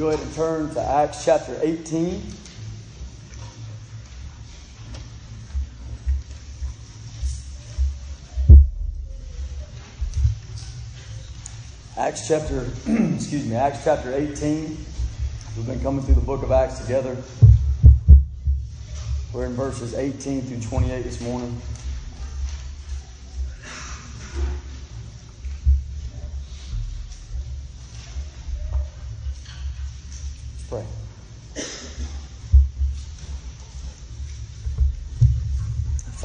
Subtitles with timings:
[0.00, 2.22] go ahead and turn to Acts chapter 18.
[11.98, 12.60] Acts chapter,
[13.14, 14.74] excuse me, Acts chapter 18.
[15.58, 17.14] We've been coming through the book of Acts together.
[19.34, 21.60] We're in verses 18 through 28 this morning.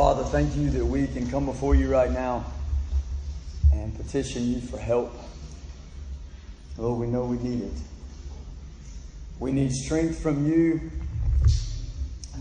[0.05, 2.45] Father, thank you that we can come before you right now
[3.73, 5.11] and petition you for help.
[6.77, 7.73] Lord, we know we need it.
[9.39, 10.91] We need strength from you.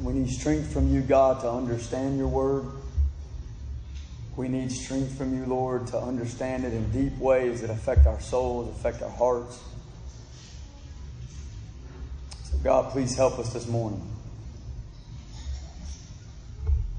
[0.03, 2.67] We need strength from you, God, to understand your word.
[4.37, 8.21] We need strength from you, Lord, to understand it in deep ways that affect our
[8.21, 9.59] souls, affect our hearts.
[12.43, 14.14] So, God, please help us this morning.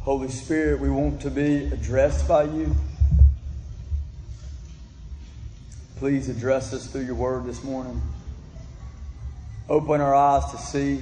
[0.05, 2.75] Holy Spirit, we want to be addressed by you.
[5.97, 7.99] Please address us through your word this morning.
[9.67, 11.01] Open our eyes to see.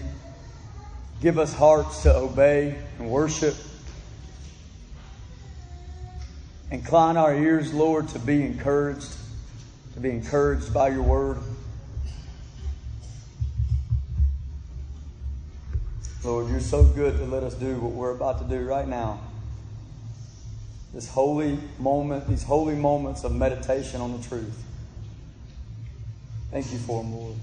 [1.22, 3.56] Give us hearts to obey and worship.
[6.72, 9.18] Incline our ears, Lord, to be encouraged,
[9.96, 11.40] to be encouraged by your word.
[16.24, 19.20] Lord, you're so good to let us do what we're about to do right now.
[20.94, 24.64] This holy moment, these holy moments of meditation on the truth.
[26.50, 27.36] Thank you for them, Lord.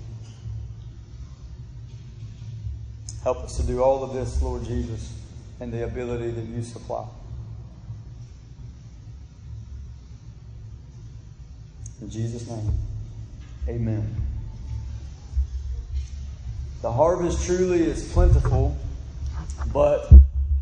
[3.23, 5.13] Help us to do all of this, Lord Jesus,
[5.61, 7.07] in the ability that you supply.
[12.01, 12.73] In Jesus' name,
[13.69, 14.30] amen.
[16.83, 18.75] The harvest truly is plentiful,
[19.71, 20.11] but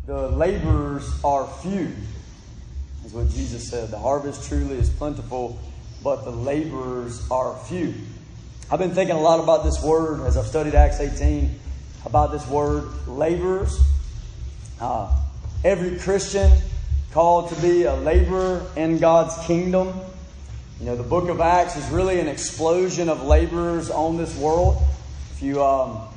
[0.05, 1.93] the laborers are few,
[3.05, 3.89] is what Jesus said.
[3.89, 5.57] The harvest truly is plentiful,
[6.03, 7.93] but the laborers are few.
[8.69, 11.57] I've been thinking a lot about this word as I've studied Acts 18,
[12.05, 13.79] about this word laborers.
[14.81, 15.15] Uh,
[15.63, 16.51] every Christian
[17.11, 19.93] called to be a laborer in God's kingdom.
[20.81, 24.83] You know, the book of Acts is really an explosion of laborers on this world.
[25.31, 26.08] If you, um,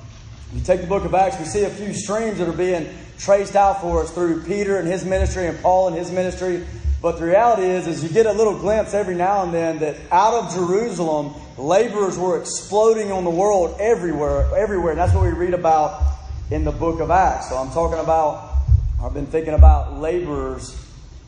[0.55, 3.57] you take the book of Acts, we see a few streams that are being traced
[3.57, 6.65] out for us through Peter and his ministry and Paul and his ministry.
[7.01, 9.97] But the reality is, is you get a little glimpse every now and then that
[10.11, 14.93] out of Jerusalem, laborers were exploding on the world everywhere, everywhere.
[14.93, 16.03] And that's what we read about
[16.51, 17.49] in the book of Acts.
[17.49, 18.57] So I'm talking about,
[19.03, 20.77] I've been thinking about laborers,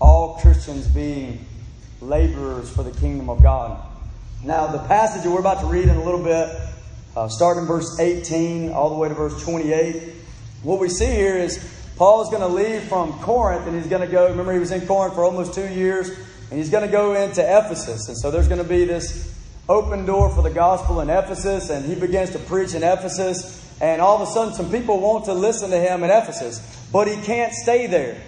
[0.01, 1.45] all Christians being
[2.01, 3.83] laborers for the kingdom of God.
[4.45, 6.55] Now, the passage that we're about to read in a little bit,
[7.17, 10.13] uh, starting in verse 18 all the way to verse 28,
[10.63, 11.59] what we see here is
[11.97, 14.29] Paul is going to leave from Corinth and he's going to go.
[14.29, 17.43] Remember, he was in Corinth for almost two years and he's going to go into
[17.43, 18.09] Ephesus.
[18.09, 19.33] And so there's going to be this
[19.69, 23.63] open door for the gospel in Ephesus and he begins to preach in Ephesus.
[23.81, 27.09] And all of a sudden, some people want to listen to him in Ephesus, but
[27.09, 28.21] he can't stay there.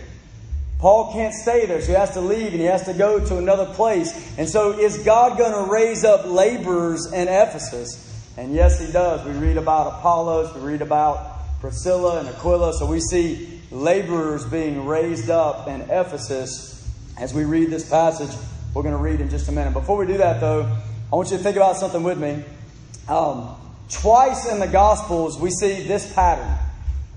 [0.79, 3.39] Paul can't stay there, so he has to leave and he has to go to
[3.39, 4.37] another place.
[4.39, 8.07] And so, is God going to raise up laborers in Ephesus?
[8.37, 9.27] And yes, he does.
[9.27, 12.75] We read about Apollos, we read about Priscilla and Aquila.
[12.75, 16.87] So, we see laborers being raised up in Ephesus
[17.19, 18.37] as we read this passage.
[18.75, 19.73] We're going to read in just a minute.
[19.73, 20.71] Before we do that, though,
[21.11, 22.45] I want you to think about something with me.
[23.09, 23.57] Um,
[23.89, 26.59] twice in the Gospels, we see this pattern.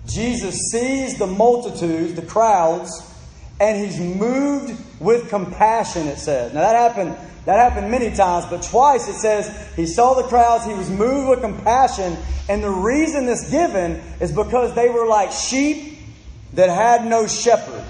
[0.08, 2.90] Jesus sees the multitudes, the crowds,
[3.60, 6.54] and he's moved with compassion, it says.
[6.54, 7.16] Now that happened,
[7.46, 11.30] that happened many times, but twice it says he saw the crowds, he was moved
[11.30, 12.18] with compassion,
[12.48, 16.00] and the reason this given is because they were like sheep
[16.54, 17.84] that had no shepherd.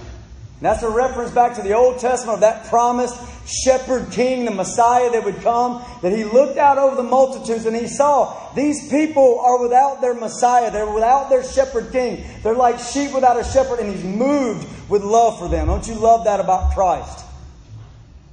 [0.62, 3.16] That's a reference back to the Old Testament of that promised
[3.48, 7.76] shepherd king, the Messiah that would come, that he looked out over the multitudes and
[7.76, 10.70] he saw these people are without their Messiah.
[10.70, 12.26] They're without their shepherd king.
[12.44, 15.68] They're like sheep without a shepherd and he's moved with love for them.
[15.68, 17.26] Don't you love that about Christ?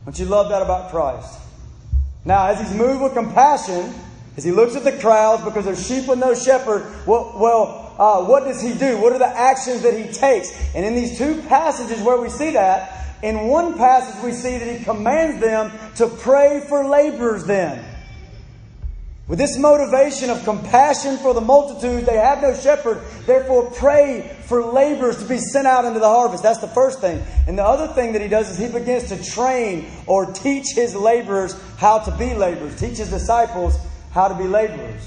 [0.05, 1.38] Don't you love that about Christ?
[2.25, 3.94] Now, as he's moved with compassion,
[4.37, 8.25] as he looks at the crowds because they're sheep with no shepherd, well, well uh,
[8.25, 8.99] what does he do?
[8.99, 10.53] What are the actions that he takes?
[10.75, 14.79] And in these two passages where we see that, in one passage we see that
[14.79, 17.83] he commands them to pray for laborers then.
[19.27, 24.62] With this motivation of compassion for the multitude, they have no shepherd, therefore pray for
[24.62, 26.44] laborers to be sent out into the harvest.
[26.44, 27.25] That's the first thing.
[27.49, 30.94] And the other thing that he does is he begins to train or teach his
[30.94, 33.77] laborers how to be laborers, teach his disciples
[34.16, 35.06] how to be laborers.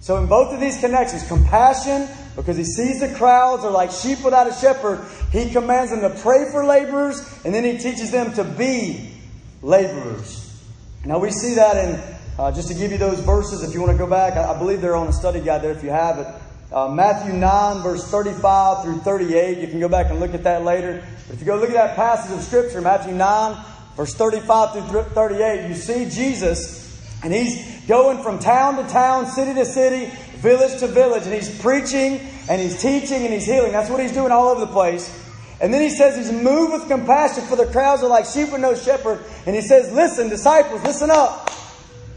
[0.00, 4.24] So in both of these connections, compassion, because he sees the crowds are like sheep
[4.24, 8.32] without a shepherd, he commands them to pray for laborers, and then he teaches them
[8.32, 9.12] to be
[9.60, 10.58] laborers.
[11.04, 13.92] Now we see that in, uh, just to give you those verses, if you want
[13.92, 16.18] to go back, I, I believe they're on a study guide there if you have
[16.18, 16.26] it.
[16.72, 19.58] Uh, Matthew 9, verse 35 through 38.
[19.58, 21.04] You can go back and look at that later.
[21.26, 23.64] But if you go look at that passage of Scripture, Matthew 9,
[23.96, 26.87] verse 35 through 38, you see Jesus,
[27.22, 30.06] and he's going from town to town, city to city,
[30.36, 33.72] village to village, and he's preaching, and he's teaching, and he's healing.
[33.72, 35.12] That's what he's doing all over the place.
[35.60, 38.60] And then he says he's moved with compassion for the crowds are like sheep with
[38.60, 39.24] no shepherd.
[39.44, 41.50] And he says, Listen, disciples, listen up.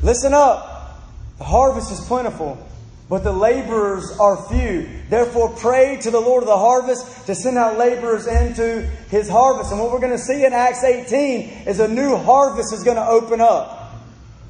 [0.03, 0.99] Listen up.
[1.39, 2.63] The harvest is plentiful,
[3.09, 4.87] but the laborers are few.
[5.09, 9.71] Therefore, pray to the Lord of the harvest to send out laborers into his harvest.
[9.71, 12.97] And what we're going to see in Acts 18 is a new harvest is going
[12.97, 13.80] to open up.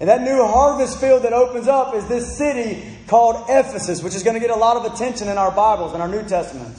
[0.02, 4.24] And that new harvest field that opens up is this city called Ephesus, which is
[4.24, 6.76] going to get a lot of attention in our Bibles, in our New Testament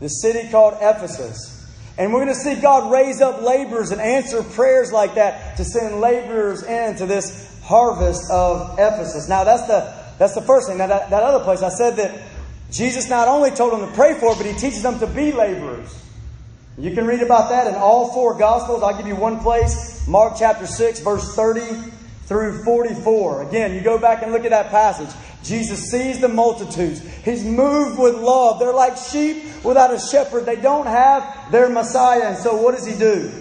[0.00, 1.54] the city called Ephesus.
[1.96, 5.64] And we're going to see God raise up laborers and answer prayers like that to
[5.64, 9.28] send laborers into this harvest of Ephesus.
[9.28, 10.78] Now, that's the, that's the first thing.
[10.78, 12.22] Now, that, that other place, I said that
[12.70, 15.92] Jesus not only told them to pray for, but he teaches them to be laborers.
[16.76, 18.84] You can read about that in all four Gospels.
[18.84, 21.97] I'll give you one place Mark chapter 6, verse 30
[22.28, 23.48] through 44.
[23.48, 25.08] Again, you go back and look at that passage.
[25.42, 27.00] Jesus sees the multitudes.
[27.24, 28.58] He's moved with love.
[28.58, 30.44] They're like sheep without a shepherd.
[30.44, 32.24] They don't have their Messiah.
[32.24, 33.32] And so what does he do?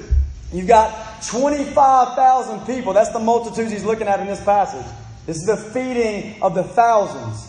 [0.54, 2.94] You've got 25,000 people.
[2.94, 4.86] That's the multitudes he's looking at in this passage.
[5.26, 7.46] This is the feeding of the thousands.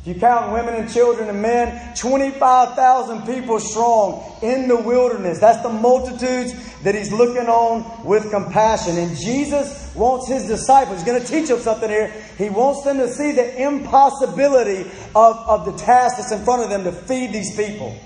[0.00, 5.38] If you count women and children and men, 25,000 people strong in the wilderness.
[5.38, 8.98] That's the multitudes that he's looking on with compassion.
[8.98, 12.12] And Jesus wants his disciples, he's going to teach them something here.
[12.36, 16.70] He wants them to see the impossibility of, of the task that's in front of
[16.70, 17.96] them to feed these people.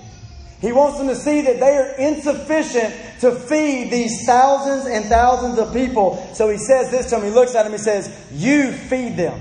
[0.61, 5.57] He wants them to see that they are insufficient to feed these thousands and thousands
[5.57, 6.17] of people.
[6.33, 7.23] So he says this to them.
[7.23, 7.71] He looks at them.
[7.71, 9.39] He says, You feed them.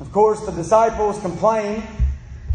[0.00, 1.82] Of course, the disciples complain.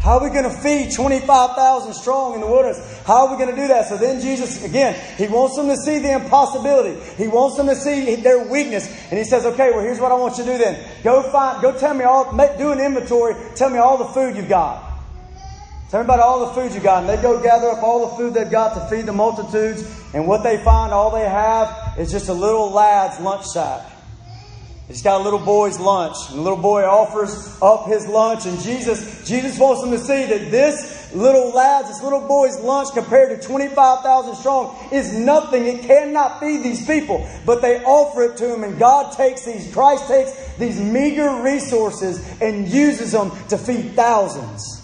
[0.00, 3.02] How are we going to feed 25,000 strong in the wilderness?
[3.04, 3.86] How are we going to do that?
[3.86, 6.98] So then Jesus, again, he wants them to see the impossibility.
[7.22, 8.88] He wants them to see their weakness.
[9.10, 10.82] And he says, okay, well, here's what I want you to do then.
[11.04, 13.34] Go find, go tell me all, make, do an inventory.
[13.54, 14.90] Tell me all the food you've got.
[15.90, 17.02] Tell me about all the food you've got.
[17.02, 19.84] And they go gather up all the food they've got to feed the multitudes.
[20.14, 23.86] And what they find, all they have is just a little lad's lunch sack.
[24.90, 26.16] He's got a little boy's lunch.
[26.30, 28.44] And the little boy offers up his lunch.
[28.44, 32.88] And Jesus, Jesus wants him to see that this little lad's, this little boy's lunch
[32.92, 35.64] compared to 25,000 strong is nothing.
[35.64, 37.24] It cannot feed these people.
[37.46, 38.64] But they offer it to him.
[38.64, 44.76] And God takes these, Christ takes these meager resources and uses them to feed thousands.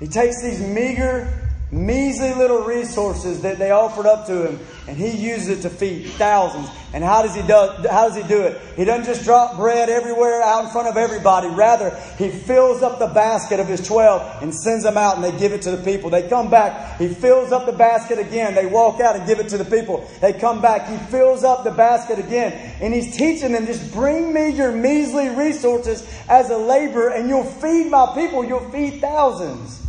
[0.00, 1.45] He takes these meager
[1.76, 4.58] measly little resources that they offered up to him,
[4.88, 6.68] and he uses it to feed thousands.
[6.94, 7.52] And how does he do?
[7.90, 8.58] How does he do it?
[8.74, 11.48] He doesn't just drop bread everywhere out in front of everybody.
[11.48, 15.36] Rather, he fills up the basket of his twelve and sends them out, and they
[15.38, 16.08] give it to the people.
[16.08, 16.98] They come back.
[16.98, 18.54] He fills up the basket again.
[18.54, 20.08] They walk out and give it to the people.
[20.22, 20.88] They come back.
[20.88, 25.28] He fills up the basket again, and he's teaching them: just bring me your measly
[25.28, 28.42] resources as a laborer, and you'll feed my people.
[28.42, 29.85] You'll feed thousands.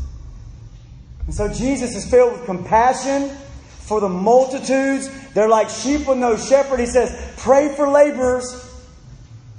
[1.28, 3.30] And so Jesus is filled with compassion
[3.82, 5.10] for the multitudes.
[5.34, 6.80] They're like sheep with no shepherd.
[6.80, 8.64] He says, Pray for laborers.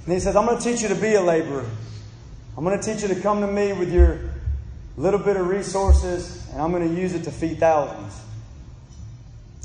[0.03, 1.65] And he says, I'm going to teach you to be a laborer.
[2.57, 4.19] I'm going to teach you to come to me with your
[4.97, 8.19] little bit of resources, and I'm going to use it to feed thousands.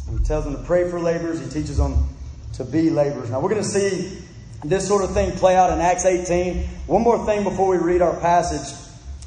[0.07, 1.41] And he tells them to pray for laborers.
[1.41, 2.09] He teaches them
[2.53, 3.31] to be laborers.
[3.31, 4.23] Now, we're going to see
[4.63, 6.63] this sort of thing play out in Acts 18.
[6.87, 8.79] One more thing before we read our passage.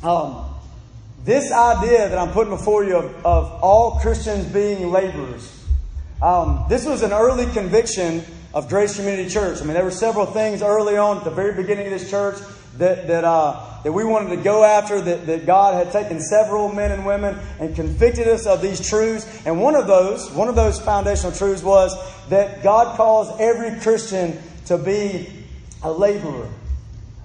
[0.04, 0.47] Um,
[1.28, 5.66] this idea that I'm putting before you of, of all Christians being laborers,
[6.22, 9.62] um, this was an early conviction of Grace Community Church.
[9.62, 12.38] I mean, there were several things early on at the very beginning of this church
[12.78, 16.72] that, that, uh, that we wanted to go after, that, that God had taken several
[16.72, 19.46] men and women and convicted us of these truths.
[19.46, 21.94] And one of those, one of those foundational truths was
[22.30, 25.28] that God calls every Christian to be
[25.84, 26.50] a laborer.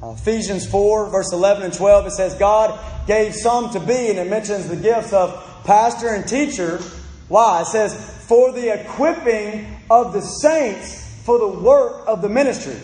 [0.03, 4.19] Uh, Ephesians 4, verse 11 and 12, it says, God gave some to be, and
[4.19, 6.81] it mentions the gifts of pastor and teacher.
[7.29, 7.61] Why?
[7.61, 7.95] It says,
[8.27, 12.77] for the equipping of the saints for the work of the ministry.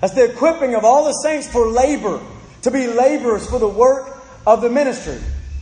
[0.00, 2.20] That's the equipping of all the saints for labor,
[2.62, 5.18] to be laborers for the work of the ministry.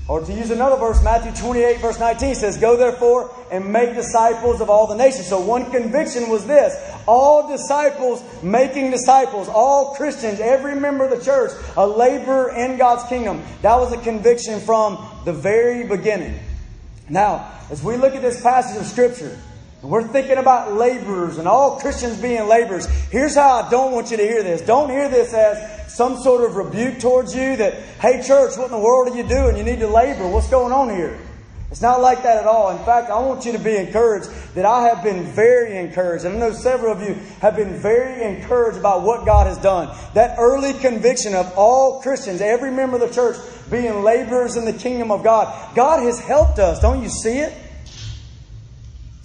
[0.09, 4.61] Or to use another verse, Matthew 28, verse 19 says, Go therefore and make disciples
[4.61, 5.27] of all the nations.
[5.27, 6.77] So one conviction was this
[7.09, 13.09] all disciples making disciples, all Christians, every member of the church, a laborer in God's
[13.09, 13.43] kingdom.
[13.63, 16.39] That was a conviction from the very beginning.
[17.09, 19.37] Now, as we look at this passage of Scripture,
[19.83, 22.87] we're thinking about laborers and all Christians being laborers.
[23.11, 24.63] Here's how I don't want you to hear this.
[24.63, 28.73] Don't hear this as some sort of rebuke towards you that, hey, church, what in
[28.73, 29.57] the world are you doing?
[29.57, 30.29] You need to labor.
[30.29, 31.19] What's going on here?
[31.71, 32.71] It's not like that at all.
[32.71, 36.25] In fact, I want you to be encouraged that I have been very encouraged.
[36.25, 39.95] And I know several of you have been very encouraged about what God has done.
[40.15, 43.37] That early conviction of all Christians, every member of the church,
[43.69, 45.75] being laborers in the kingdom of God.
[45.75, 46.81] God has helped us.
[46.81, 47.53] Don't you see it?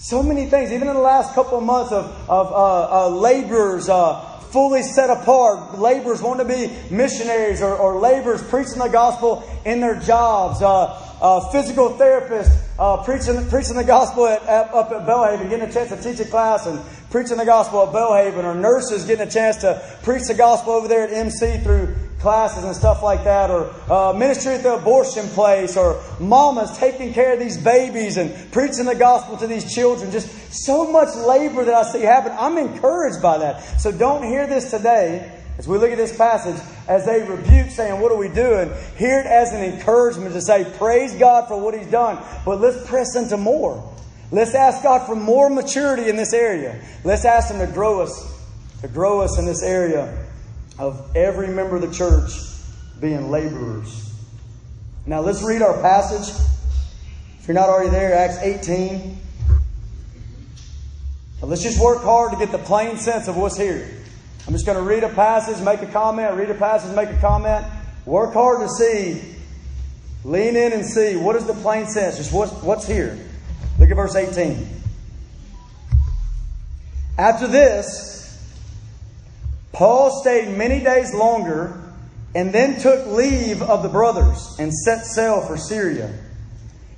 [0.01, 3.87] So many things, even in the last couple of months of, of uh, uh, laborers
[3.87, 9.47] uh, fully set apart, laborers wanting to be missionaries or, or laborers preaching the gospel
[9.63, 10.85] in their jobs, uh,
[11.21, 15.71] uh, physical therapists uh, preaching, preaching the gospel at, at, up at Belhaven, getting a
[15.71, 16.81] chance to teach a class and
[17.11, 20.87] preaching the gospel at Belhaven, or nurses getting a chance to preach the gospel over
[20.87, 25.27] there at MC through classes and stuff like that, or uh, ministry at the abortion
[25.29, 30.11] place, or mamas taking care of these babies and preaching the gospel to these children.
[30.11, 30.29] Just
[30.65, 32.31] so much labor that I see happen.
[32.37, 33.61] I'm encouraged by that.
[33.81, 37.99] So don't hear this today as we look at this passage as a rebuke saying,
[37.99, 38.71] What are we doing?
[38.97, 42.87] Hear it as an encouragement to say, Praise God for what He's done, but let's
[42.87, 43.87] press into more.
[44.31, 46.81] Let's ask God for more maturity in this area.
[47.03, 48.41] Let's ask Him to grow us,
[48.81, 50.20] to grow us in this area
[50.81, 52.31] of every member of the church
[52.99, 54.11] being laborers.
[55.05, 56.35] Now let's read our passage.
[57.39, 59.19] If you're not already there, Acts 18.
[61.39, 63.87] Now let's just work hard to get the plain sense of what's here.
[64.47, 67.21] I'm just going to read a passage, make a comment, read a passage, make a
[67.21, 67.63] comment.
[68.07, 69.21] Work hard to see,
[70.23, 73.19] lean in and see what is the plain sense, just what's, what's here.
[73.77, 74.67] Look at verse 18.
[77.19, 78.20] After this,
[79.73, 81.81] Paul stayed many days longer
[82.35, 86.13] and then took leave of the brothers and set sail for Syria.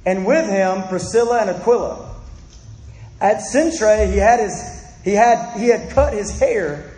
[0.05, 2.15] And with him Priscilla and Aquila.
[3.21, 6.91] At Cenchreae he had his he had he had cut his hair,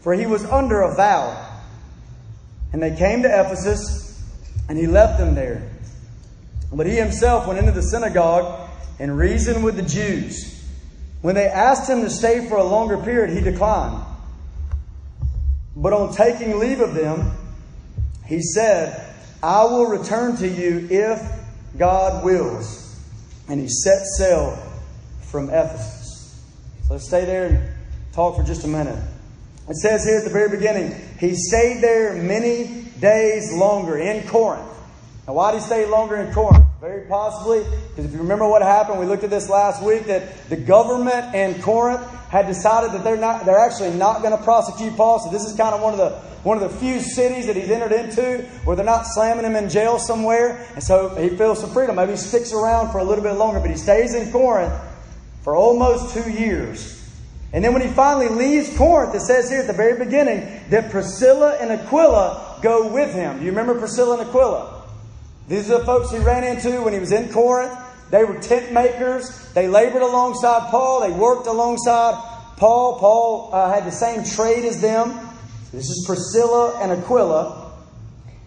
[0.00, 1.46] for he was under a vow.
[2.72, 4.22] And they came to Ephesus,
[4.68, 5.68] and he left them there.
[6.72, 10.56] But he himself went into the synagogue and reasoned with the Jews.
[11.20, 14.04] When they asked him to stay for a longer period, he declined.
[15.80, 17.32] But on taking leave of them,
[18.26, 21.22] he said, I will return to you if
[21.78, 23.00] God wills.
[23.48, 24.62] And he set sail
[25.22, 26.44] from Ephesus.
[26.86, 27.74] So let's stay there and
[28.12, 28.98] talk for just a minute.
[29.70, 34.68] It says here at the very beginning, he stayed there many days longer in Corinth.
[35.26, 36.64] Now, why did he stay longer in Corinth?
[36.80, 37.64] Very possibly,
[38.00, 41.34] because if you remember what happened, we looked at this last week that the government
[41.34, 45.18] in Corinth had decided that they're not they're actually not going to prosecute Paul.
[45.18, 46.10] So this is kind of one of the
[46.42, 49.68] one of the few cities that he's entered into where they're not slamming him in
[49.68, 50.66] jail somewhere.
[50.72, 51.96] And so he feels some freedom.
[51.96, 54.72] Maybe he sticks around for a little bit longer, but he stays in Corinth
[55.42, 56.96] for almost two years.
[57.52, 60.90] And then when he finally leaves Corinth, it says here at the very beginning that
[60.90, 63.40] Priscilla and Aquila go with him.
[63.40, 64.80] Do you remember Priscilla and Aquila?
[65.50, 67.76] These are the folks he ran into when he was in Corinth.
[68.10, 69.52] They were tent makers.
[69.52, 71.00] They labored alongside Paul.
[71.00, 72.14] They worked alongside
[72.56, 72.98] Paul.
[72.98, 75.28] Paul uh, had the same trade as them.
[75.72, 77.72] This is Priscilla and Aquila.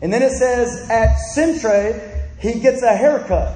[0.02, 3.56] And then it says at Cenchreae, he gets a haircut.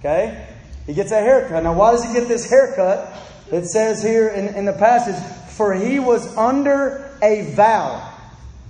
[0.00, 0.46] Okay?
[0.86, 1.62] He gets a haircut.
[1.62, 3.10] Now, why does he get this haircut?
[3.50, 5.16] It says here in, in the passage,
[5.52, 8.14] for he was under a vow.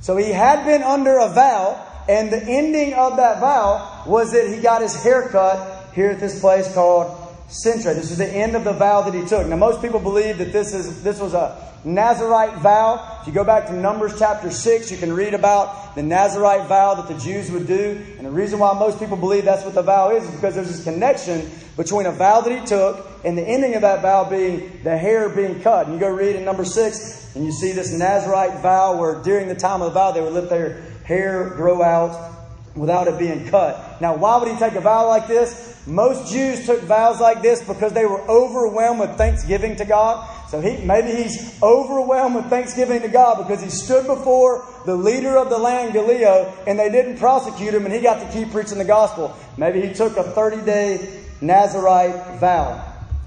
[0.00, 4.48] So he had been under a vow, and the ending of that vow was that
[4.48, 7.08] he got his hair cut here at this place called
[7.48, 7.96] Cenchreae.
[7.96, 9.44] This is the end of the vow that he took.
[9.48, 13.18] Now, most people believe that this is this was a Nazarite vow.
[13.20, 16.94] If you go back to Numbers chapter 6, you can read about the Nazarite vow
[16.94, 18.00] that the Jews would do.
[18.16, 20.68] And the reason why most people believe that's what the vow is is because there's
[20.68, 24.80] this connection between a vow that he took and the ending of that vow being
[24.84, 25.86] the hair being cut.
[25.86, 29.48] And you go read in number 6, and you see this Nazarite vow where during
[29.48, 32.36] the time of the vow they would let their hair grow out
[32.76, 34.00] without it being cut.
[34.00, 35.67] Now, why would he take a vow like this?
[35.88, 40.28] Most Jews took vows like this because they were overwhelmed with thanksgiving to God.
[40.50, 45.38] So he, maybe he's overwhelmed with thanksgiving to God because he stood before the leader
[45.38, 48.76] of the land, Gallio, and they didn't prosecute him and he got to keep preaching
[48.76, 49.34] the gospel.
[49.56, 52.84] Maybe he took a 30 day Nazarite vow.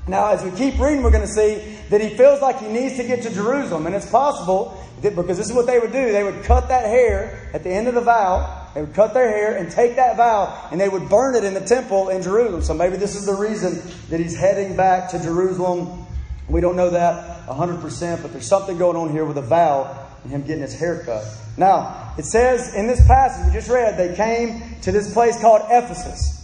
[0.08, 2.96] Now, as we keep reading, we're going to see that he feels like he needs
[2.98, 3.88] to get to Jerusalem.
[3.88, 6.12] And it's possible that because this is what they would do.
[6.12, 9.30] They would cut that hair at the end of the vow They would cut their
[9.30, 12.62] hair and take that vow and they would burn it in the temple in Jerusalem.
[12.62, 16.06] So maybe this is the reason that he's heading back to Jerusalem.
[16.48, 20.32] We don't know that 100%, but there's something going on here with a vow and
[20.32, 21.26] him getting his hair cut.
[21.58, 25.64] Now, it says in this passage we just read, they came to this place called
[25.70, 26.38] Ephesus.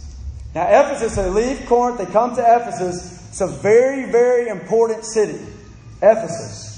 [0.54, 3.28] Now, Ephesus, they leave Corinth, they come to Ephesus.
[3.28, 5.38] It's a very, very important city.
[6.02, 6.68] Ephesus.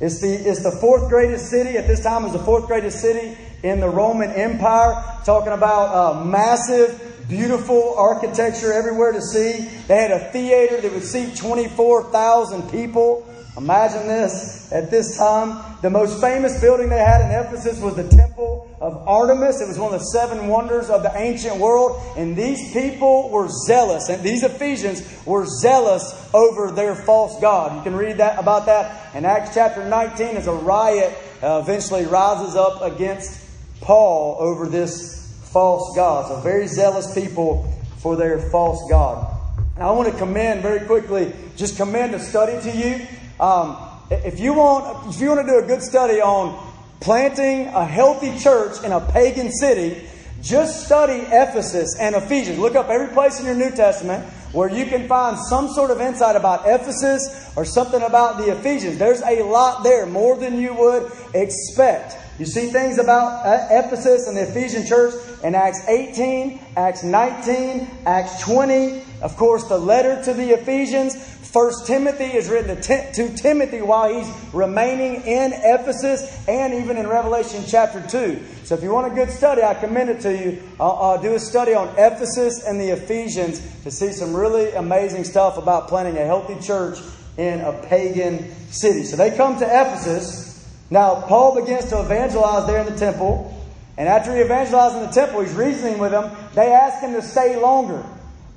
[0.00, 1.76] It's the, it's the fourth greatest city.
[1.78, 5.02] At this time, it was the fourth greatest city in the Roman Empire.
[5.24, 9.68] Talking about uh, massive, beautiful architecture everywhere to see.
[9.88, 13.32] They had a theater that would seat 24,000 people.
[13.56, 15.62] Imagine this at this time.
[15.80, 19.62] The most famous building they had in Ephesus was the Temple of Artemis.
[19.62, 22.00] It was one of the seven wonders of the ancient world.
[22.18, 27.76] And these people were zealous, and these Ephesians were zealous over their false God.
[27.76, 32.04] You can read that about that in Acts chapter 19 as a riot uh, eventually
[32.04, 33.45] rises up against
[33.80, 36.28] Paul over this false God.
[36.28, 39.32] So very zealous people for their false God.
[39.74, 43.06] And I want to commend very quickly, just commend a study to you
[43.38, 43.76] um,
[44.10, 46.64] if you want, if you want to do a good study on
[47.00, 50.06] planting a healthy church in a pagan city,
[50.42, 52.58] just study Ephesus and Ephesians.
[52.58, 56.00] Look up every place in your New Testament where you can find some sort of
[56.00, 58.96] insight about Ephesus or something about the Ephesians.
[58.96, 62.16] There's a lot there, more than you would expect.
[62.38, 67.88] You see things about uh, Ephesus and the Ephesian church in Acts 18, Acts 19,
[68.04, 69.02] Acts 20.
[69.22, 71.16] Of course, the letter to the Ephesians.
[71.56, 77.64] First Timothy is written to Timothy while he's remaining in Ephesus and even in Revelation
[77.66, 78.42] chapter 2.
[78.64, 80.62] So if you want a good study, I commend it to you.
[80.78, 85.56] I'll, do a study on Ephesus and the Ephesians to see some really amazing stuff
[85.56, 86.98] about planting a healthy church
[87.38, 89.04] in a pagan city.
[89.04, 90.45] So they come to Ephesus.
[90.90, 93.52] Now, Paul begins to evangelize there in the temple.
[93.98, 96.30] And after he evangelizes in the temple, he's reasoning with them.
[96.54, 98.04] They ask him to stay longer,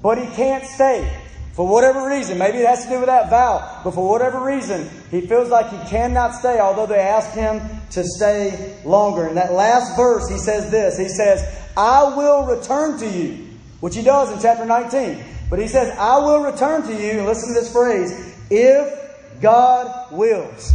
[0.01, 1.11] but he can't stay.
[1.53, 4.89] For whatever reason, maybe it has to do with that vow, but for whatever reason,
[5.11, 9.27] he feels like he cannot stay, although they ask him to stay longer.
[9.27, 11.43] In that last verse, he says this He says,
[11.75, 13.47] I will return to you,
[13.79, 15.23] which he does in chapter 19.
[15.49, 20.11] But he says, I will return to you, and listen to this phrase, if God
[20.13, 20.73] wills.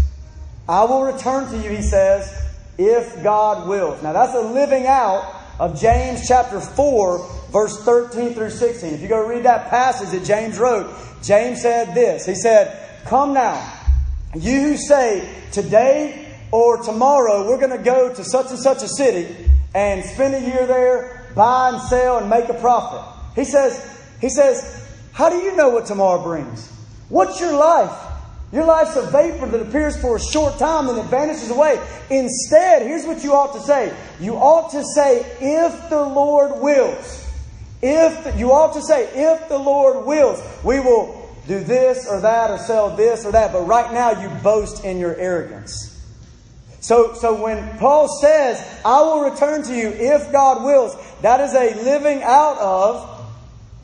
[0.69, 2.43] I will return to you, he says,
[2.79, 4.03] if God wills.
[4.03, 7.19] Now that's a living out of James chapter 4,
[7.53, 8.95] verse 13 through 16.
[8.95, 12.27] If you go read that passage that James wrote, James said this.
[12.27, 13.73] He said, Come now,
[14.35, 18.89] you who say, Today or tomorrow we're going to go to such and such a
[18.89, 23.03] city and spend a year there, buy and sell and make a profit.
[23.35, 26.71] He says, he says, How do you know what tomorrow brings?
[27.09, 28.14] What's your life?
[28.55, 31.85] Your life's a vapor that appears for a short time and it vanishes away.
[32.09, 33.93] Instead, here's what you ought to say.
[34.21, 37.29] You ought to say, if the Lord wills.
[37.83, 42.53] If you ought to say, if the Lord wills, we will do this or that
[42.53, 43.53] or sell this or that.
[43.53, 45.91] But right now you boast in your arrogance.
[46.79, 51.55] So, so when Paul says, I will return to you if God wills, that is
[51.55, 53.14] a living out of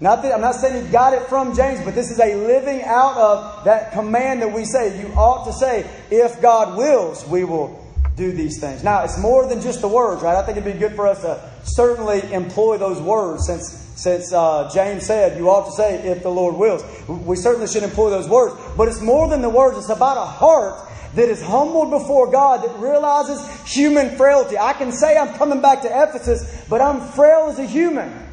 [0.00, 2.82] not that, I'm not saying he got it from James, but this is a living
[2.84, 4.98] out of that command that we say.
[4.98, 7.84] You ought to say, if God wills, we will
[8.16, 8.82] do these things.
[8.82, 10.36] Now, it's more than just the words, right?
[10.36, 14.70] I think it'd be good for us to certainly employ those words since, since uh,
[14.72, 16.82] James said, you ought to say, if the Lord wills.
[17.08, 18.58] We certainly should employ those words.
[18.78, 19.76] But it's more than the words.
[19.76, 24.56] It's about a heart that is humbled before God, that realizes human frailty.
[24.56, 28.29] I can say I'm coming back to Ephesus, but I'm frail as a human.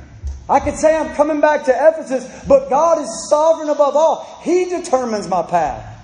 [0.49, 4.41] I could say I'm coming back to Ephesus, but God is sovereign above all.
[4.43, 5.95] He determines my path.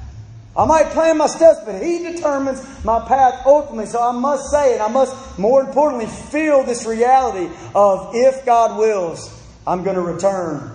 [0.55, 3.85] I might plan my steps, but He determines my path ultimately.
[3.85, 8.77] So I must say, and I must, more importantly, feel this reality of if God
[8.77, 10.71] wills, I'm going to return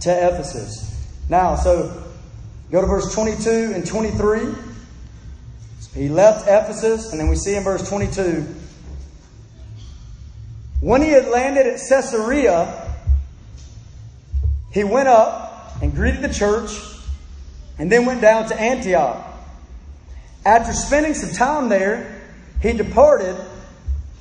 [0.00, 0.82] to Ephesus.
[1.28, 2.02] Now, so
[2.70, 4.54] go to verse 22 and 23.
[5.94, 8.54] He left Ephesus, and then we see in verse 22
[10.80, 12.85] when he had landed at Caesarea,
[14.76, 16.70] he went up and greeted the church
[17.78, 19.24] and then went down to Antioch.
[20.44, 22.20] After spending some time there,
[22.60, 23.36] he departed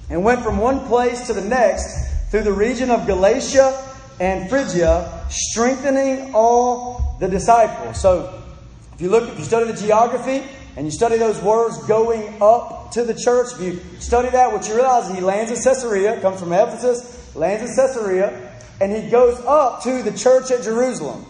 [0.10, 3.84] and went from one place to the next through the region of Galatia
[4.22, 8.00] and Phrygia, strengthening all the disciples.
[8.00, 8.42] So,
[8.94, 10.42] if you look, if you study the geography
[10.78, 14.70] and you study those words going up to the church, if you study that, what
[14.70, 18.45] you realize is he lands in Caesarea, comes from Ephesus, lands in Caesarea,
[18.82, 21.26] and he goes up to the church at Jerusalem.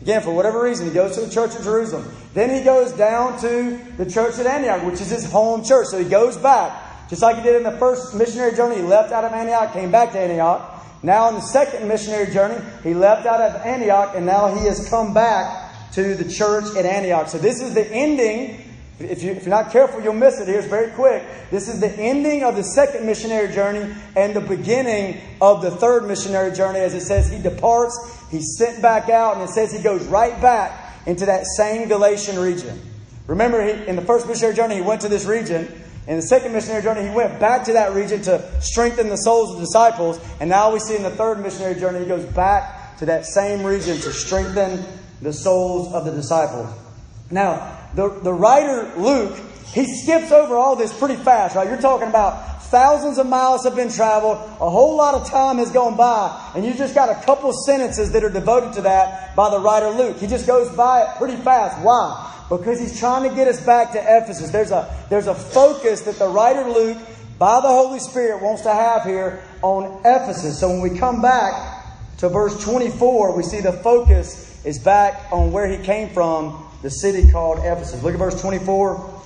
[0.00, 2.08] Again, for whatever reason, he goes to the church at Jerusalem.
[2.34, 5.86] Then he goes down to the church at Antioch, which is his home church.
[5.88, 9.12] So he goes back Just like he did in the first missionary journey, he left
[9.12, 10.72] out of Antioch, came back to Antioch.
[11.02, 14.88] Now, in the second missionary journey, he left out of Antioch, and now he has
[14.88, 17.28] come back to the church at Antioch.
[17.28, 18.60] So, this is the ending.
[18.98, 20.48] If, you, are not careful, you'll miss it.
[20.48, 21.22] Here's very quick.
[21.50, 26.06] This is the ending of the second missionary journey and the beginning of the third
[26.06, 26.80] missionary journey.
[26.80, 30.40] As it says, he departs, he's sent back out, and it says he goes right
[30.40, 32.80] back into that same Galatian region.
[33.26, 35.70] Remember, he, in the first missionary journey, he went to this region.
[36.06, 39.50] In the second missionary journey, he went back to that region to strengthen the souls
[39.50, 40.20] of the disciples.
[40.40, 43.62] And now we see in the third missionary journey, he goes back to that same
[43.62, 44.82] region to strengthen
[45.20, 46.85] the souls of the disciples.
[47.30, 49.36] Now, the, the writer Luke,
[49.72, 51.68] he skips over all this pretty fast, right?
[51.68, 55.70] You're talking about thousands of miles have been traveled, a whole lot of time has
[55.70, 59.50] gone by, and you just got a couple sentences that are devoted to that by
[59.50, 60.18] the writer Luke.
[60.18, 61.82] He just goes by it pretty fast.
[61.84, 62.32] Why?
[62.48, 64.50] because he's trying to get us back to Ephesus.
[64.50, 66.98] There's a, there's a focus that the writer Luke,
[67.38, 70.58] by the Holy Spirit, wants to have here on Ephesus.
[70.58, 71.84] So when we come back
[72.18, 76.90] to verse 24, we see the focus is back on where he came from, the
[76.90, 78.02] city called Ephesus.
[78.02, 79.22] Look at verse 24.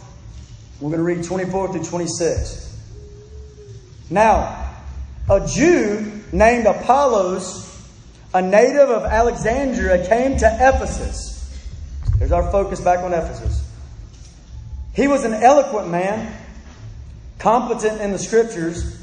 [0.81, 2.67] We're going to read 24 through 26.
[4.11, 4.73] Now,
[5.29, 7.67] a Jew named Apollos,
[8.33, 11.31] a native of Alexandria, came to Ephesus
[12.21, 13.67] there's our focus back on Ephesus.
[14.95, 16.37] He was an eloquent man,
[17.39, 19.03] competent in the scriptures.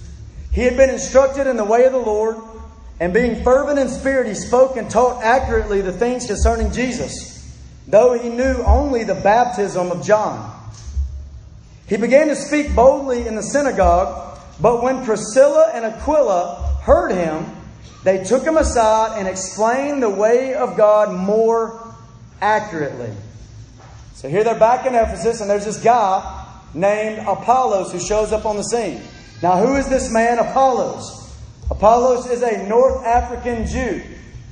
[0.51, 2.37] He had been instructed in the way of the Lord,
[2.99, 7.36] and being fervent in spirit, he spoke and taught accurately the things concerning Jesus,
[7.87, 10.53] though he knew only the baptism of John.
[11.87, 17.45] He began to speak boldly in the synagogue, but when Priscilla and Aquila heard him,
[18.03, 21.95] they took him aside and explained the way of God more
[22.41, 23.11] accurately.
[24.15, 28.45] So here they're back in Ephesus, and there's this guy named Apollos who shows up
[28.45, 29.01] on the scene.
[29.41, 31.35] Now, who is this man, Apollos?
[31.69, 34.01] Apollos is a North African Jew.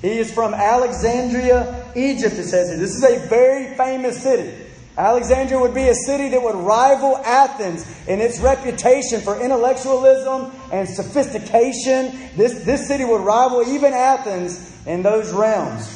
[0.01, 2.77] He is from Alexandria, Egypt, it says here.
[2.77, 4.65] This is a very famous city.
[4.97, 10.87] Alexandria would be a city that would rival Athens in its reputation for intellectualism and
[10.87, 12.17] sophistication.
[12.37, 15.89] This, this city would rival even Athens in those realms.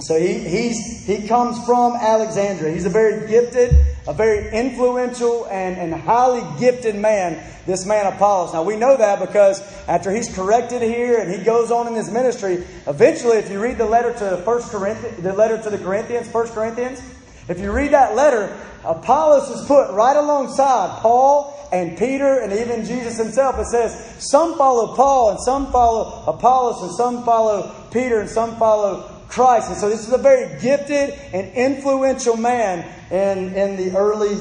[0.00, 2.72] So he, he's, he comes from Alexandria.
[2.72, 3.74] He's a very gifted,
[4.08, 8.52] a very influential, and, and highly gifted man, this man Apollos.
[8.52, 12.10] Now we know that because after he's corrected here and he goes on in his
[12.10, 16.30] ministry, eventually if you read the letter to First Corinthians, the letter to the Corinthians,
[16.30, 17.02] First Corinthians,
[17.48, 22.84] if you read that letter, Apollos is put right alongside Paul and Peter and even
[22.84, 23.58] Jesus himself.
[23.58, 28.56] It says, some follow Paul and some follow Apollos and some follow Peter and some
[28.56, 29.68] follow Christ.
[29.68, 34.36] And so this is a very gifted and influential man in, in the early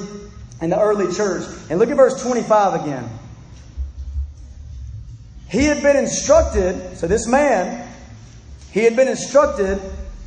[0.62, 1.43] in the early church.
[1.69, 3.10] And look at verse 25 again.
[5.50, 7.89] He had been instructed, so this man,
[8.71, 9.80] he had been instructed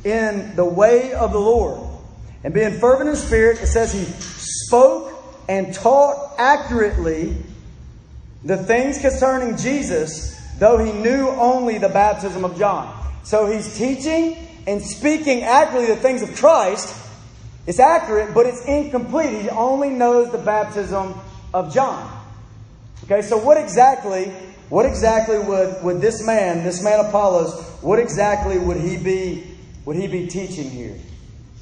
[0.03, 1.87] in the way of the Lord.
[2.43, 5.13] And being fervent in spirit, it says he spoke
[5.49, 7.35] and taught accurately
[8.43, 12.95] the things concerning Jesus, though he knew only the baptism of John.
[13.23, 16.95] So he's teaching and speaking accurately the things of Christ,
[17.67, 19.41] it's accurate, but it's incomplete.
[19.41, 21.13] He only knows the baptism
[21.53, 22.17] of John.
[23.03, 24.25] Okay, so what exactly,
[24.69, 29.43] what exactly would, would this man, this man Apollos, what exactly would he be,
[29.85, 30.95] would he be teaching here?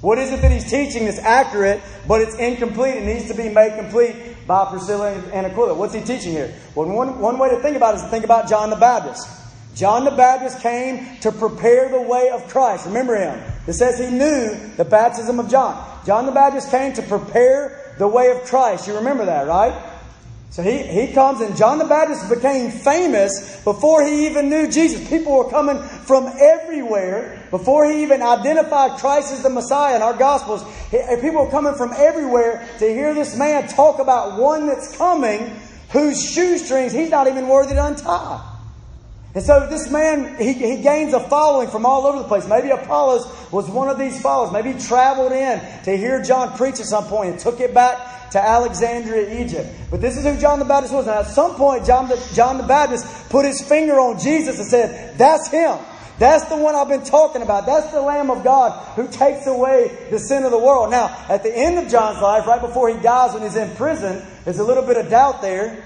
[0.02, 2.96] What is it that he's teaching that's accurate, but it's incomplete?
[2.96, 5.74] It needs to be made complete by Priscilla and Aquila.
[5.74, 6.54] What's he teaching here?
[6.76, 9.28] Well, one, one way to think about it is to think about John the Baptist.
[9.78, 12.88] John the Baptist came to prepare the way of Christ.
[12.88, 13.40] Remember him.
[13.68, 16.02] It says he knew the baptism of John.
[16.04, 18.88] John the Baptist came to prepare the way of Christ.
[18.88, 19.94] You remember that, right?
[20.50, 25.08] So he, he comes and John the Baptist became famous before he even knew Jesus.
[25.08, 30.18] People were coming from everywhere before he even identified Christ as the Messiah in our
[30.18, 30.64] Gospels.
[30.92, 35.56] Eh, people were coming from everywhere to hear this man talk about one that's coming
[35.92, 38.57] whose shoestrings he's not even worthy to untie.
[39.38, 42.48] And so this man, he, he gains a following from all over the place.
[42.48, 44.52] Maybe Apollos was one of these followers.
[44.52, 48.32] Maybe he traveled in to hear John preach at some point and took it back
[48.32, 49.70] to Alexandria, Egypt.
[49.92, 51.06] But this is who John the Baptist was.
[51.06, 54.68] And at some point, John the, John the Baptist put his finger on Jesus and
[54.68, 55.78] said, That's him.
[56.18, 57.68] That's the one I've been talking about.
[57.68, 60.90] That's the Lamb of God who takes away the sin of the world.
[60.90, 64.26] Now, at the end of John's life, right before he dies when he's in prison,
[64.46, 65.84] there's a little bit of doubt there.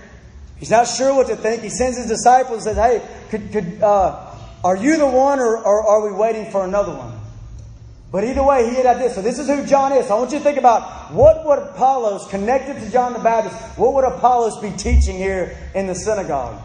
[0.62, 1.64] He's not sure what to think.
[1.64, 4.32] He sends his disciples and says, Hey, could, could, uh,
[4.64, 7.20] are you the one or, or are we waiting for another one?
[8.12, 9.16] But either way, he had this.
[9.16, 10.06] So this is who John is.
[10.06, 13.58] So I want you to think about what would Apollos, connected to John the Baptist,
[13.76, 16.62] what would Apollos be teaching here in the synagogue?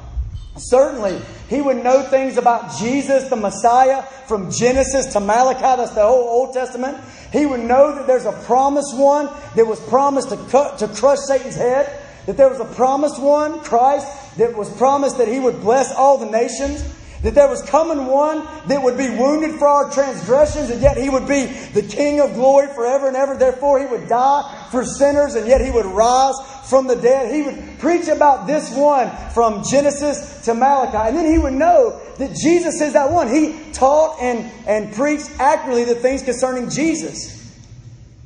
[0.58, 5.60] Certainly, he would know things about Jesus, the Messiah, from Genesis to Malachi.
[5.60, 6.98] That's the whole Old Testament.
[7.32, 11.20] He would know that there's a promised one that was promised to, cut, to crush
[11.20, 12.02] Satan's head.
[12.26, 16.18] That there was a promised one, Christ, that was promised that he would bless all
[16.18, 16.84] the nations.
[17.22, 21.08] That there was coming one that would be wounded for our transgressions, and yet he
[21.08, 23.36] would be the King of glory forever and ever.
[23.36, 26.34] Therefore, he would die for sinners, and yet he would rise
[26.68, 27.34] from the dead.
[27.34, 31.08] He would preach about this one from Genesis to Malachi.
[31.08, 33.28] And then he would know that Jesus is that one.
[33.28, 37.34] He taught and, and preached accurately the things concerning Jesus.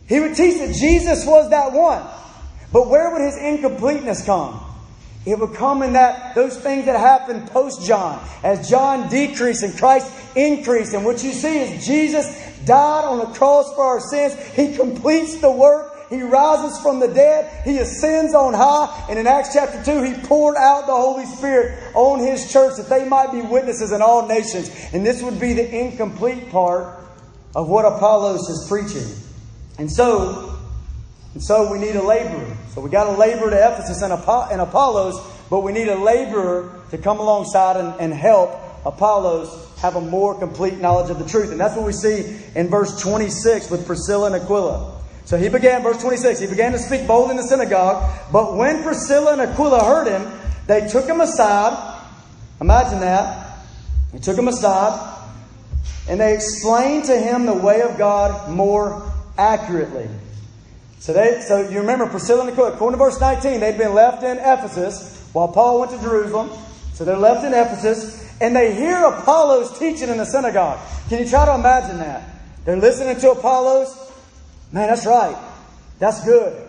[0.09, 2.03] He would teach that Jesus was that one.
[2.73, 4.61] But where would his incompleteness come?
[5.27, 9.77] It would come in that those things that happened post John, as John decreased and
[9.77, 10.95] Christ increased.
[10.95, 12.27] And what you see is Jesus
[12.65, 14.35] died on the cross for our sins.
[14.55, 16.09] He completes the work.
[16.09, 17.65] He rises from the dead.
[17.65, 19.07] He ascends on high.
[19.11, 22.89] And in Acts chapter 2, he poured out the Holy Spirit on his church that
[22.89, 24.71] they might be witnesses in all nations.
[24.93, 26.99] And this would be the incomplete part
[27.55, 29.07] of what Apollos is preaching.
[29.79, 30.50] And so,
[31.35, 32.57] and so we need a laborer.
[32.71, 36.99] So we got a laborer to Ephesus and, Apollos, but we need a laborer to
[36.99, 38.51] come alongside and, and help
[38.85, 41.51] Apollos have a more complete knowledge of the truth.
[41.51, 45.01] And that's what we see in verse 26 with Priscilla and Aquila.
[45.25, 48.11] So he began, verse 26, he began to speak bold in the synagogue.
[48.33, 50.31] But when Priscilla and Aquila heard him,
[50.67, 52.03] they took him aside.
[52.61, 53.59] Imagine that.
[54.13, 55.19] They took him aside
[56.09, 60.09] and they explained to him the way of God more accurately.
[61.01, 64.23] So, they, so you remember Priscilla and Aquila, according to verse 19, they'd been left
[64.23, 66.51] in Ephesus while Paul went to Jerusalem.
[66.93, 70.79] So they're left in Ephesus, and they hear Apollos teaching in the synagogue.
[71.09, 72.23] Can you try to imagine that?
[72.67, 73.97] They're listening to Apollos.
[74.73, 75.37] Man, that's right.
[75.99, 76.69] That's good.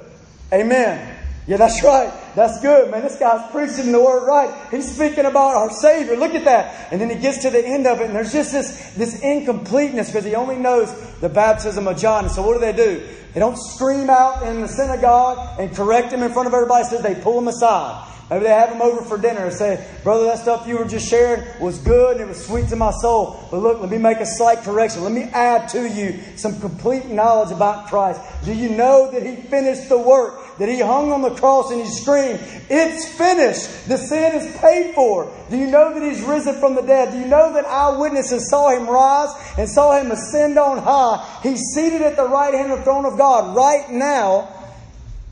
[0.54, 1.18] Amen.
[1.52, 2.14] Yeah, that's right.
[2.34, 3.02] That's good, man.
[3.02, 4.72] This guy's preaching the word right.
[4.72, 6.16] He's speaking about our Savior.
[6.16, 6.94] Look at that.
[6.94, 10.08] And then he gets to the end of it, and there's just this, this incompleteness
[10.08, 12.24] because he only knows the baptism of John.
[12.24, 13.06] And so what do they do?
[13.34, 16.86] They don't scream out in the synagogue and correct him in front of everybody.
[16.86, 18.08] Says they pull him aside.
[18.30, 21.10] Maybe they have him over for dinner and say, Brother, that stuff you were just
[21.10, 23.46] sharing was good and it was sweet to my soul.
[23.52, 25.04] But look, let me make a slight correction.
[25.04, 28.22] Let me add to you some complete knowledge about Christ.
[28.46, 30.41] Do you know that He finished the work?
[30.60, 33.88] That He hung on the cross and He screamed, It's finished.
[33.88, 35.32] The sin is paid for.
[35.50, 37.12] Do you know that He's risen from the dead?
[37.12, 41.40] Do you know that eyewitnesses saw Him rise and saw Him ascend on high?
[41.44, 44.50] He's seated at the right hand of the throne of God right now.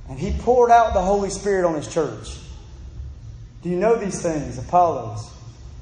[0.09, 2.37] And He poured out the Holy Spirit on His church.
[3.61, 4.57] Do you know these things?
[4.57, 5.29] Apollos.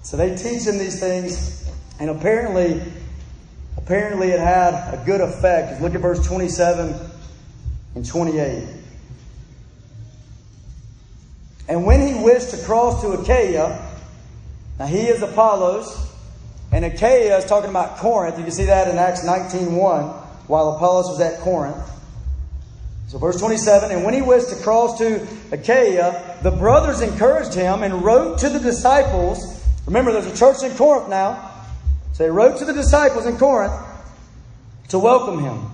[0.08, 1.70] So they teach him these things,
[2.00, 2.82] and apparently,
[3.76, 5.82] apparently it had a good effect.
[5.82, 6.96] Look at verse 27
[7.96, 8.68] and 28.
[11.68, 13.84] And when he wished to cross to Achaia,
[14.80, 16.14] now he is Apollos,
[16.72, 18.38] and Achaia is talking about Corinth.
[18.38, 20.14] You can see that in Acts 19.1,
[20.48, 21.84] while Apollos was at Corinth.
[23.08, 27.84] So, verse 27 And when he wished to cross to Achaia, the brothers encouraged him
[27.84, 29.66] and wrote to the disciples.
[29.86, 31.52] Remember, there's a church in Corinth now.
[32.14, 33.74] So, they wrote to the disciples in Corinth
[34.90, 35.72] to welcome him.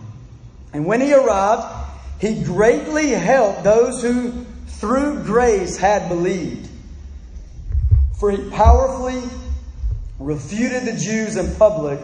[0.73, 1.65] And when he arrived,
[2.19, 4.45] he greatly helped those who
[4.83, 6.69] through grace had believed.
[8.19, 9.23] For he powerfully
[10.19, 12.01] refuted the Jews in public,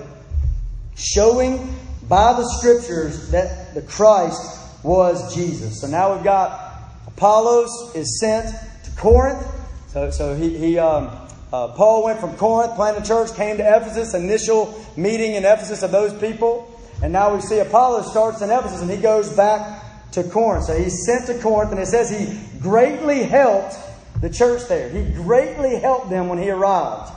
[0.96, 1.76] showing
[2.08, 4.42] by the scriptures that the Christ
[4.82, 5.82] was Jesus.
[5.82, 9.46] So now we've got Apollos is sent to Corinth.
[9.90, 11.12] So, so he, he um,
[11.52, 15.84] uh, Paul went from Corinth, planted a church, came to Ephesus, initial meeting in Ephesus
[15.84, 16.80] of those people.
[17.04, 20.66] And now we see Apollos starts in Ephesus and he goes back to Corinth.
[20.66, 23.76] So he's sent to Corinth and it says he greatly helped
[24.22, 24.90] the church there.
[24.90, 27.12] He greatly helped them when he arrived.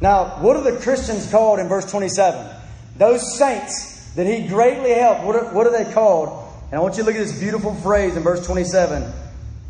[0.00, 2.54] Now, what are the Christians called in verse 27?
[2.98, 6.52] Those saints that he greatly helped, what are, what are they called?
[6.70, 9.12] And I want you to look at this beautiful phrase in verse 27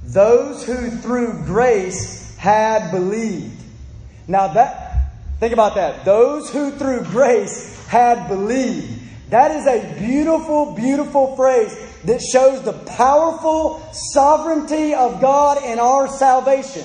[0.07, 3.61] those who through grace had believed.
[4.29, 6.05] Now that, think about that.
[6.05, 9.03] Those who through grace had believed.
[9.31, 11.75] That is a beautiful, beautiful phrase
[12.07, 16.85] that shows the powerful sovereignty of God in our salvation.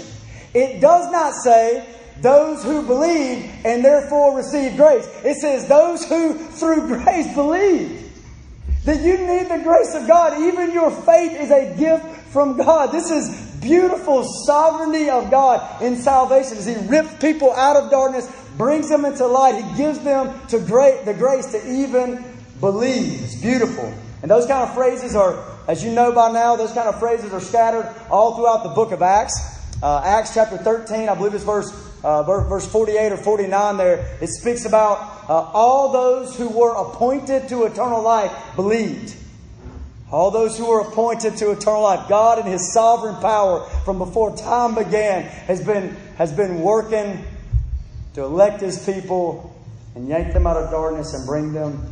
[0.53, 1.88] It does not say
[2.21, 5.07] those who believe and therefore receive grace.
[5.23, 7.99] It says those who through grace believe.
[8.86, 10.41] That you need the grace of God.
[10.41, 12.91] Even your faith is a gift from God.
[12.91, 18.27] This is beautiful sovereignty of God in salvation as He rips people out of darkness,
[18.57, 19.63] brings them into light.
[19.63, 22.25] He gives them to great, the grace to even
[22.60, 23.21] believe.
[23.23, 23.93] It's beautiful.
[24.21, 27.34] And those kind of phrases are, as you know by now, those kind of phrases
[27.34, 29.60] are scattered all throughout the book of Acts.
[29.81, 31.71] Uh, Acts chapter 13, I believe it's verse,
[32.03, 34.17] uh, verse 48 or 49 there.
[34.21, 39.15] It speaks about uh, all those who were appointed to eternal life believed.
[40.12, 42.07] All those who were appointed to eternal life.
[42.07, 47.25] God in His sovereign power from before time began has been, has been working
[48.13, 49.55] to elect His people
[49.95, 51.91] and yank them out of darkness and bring them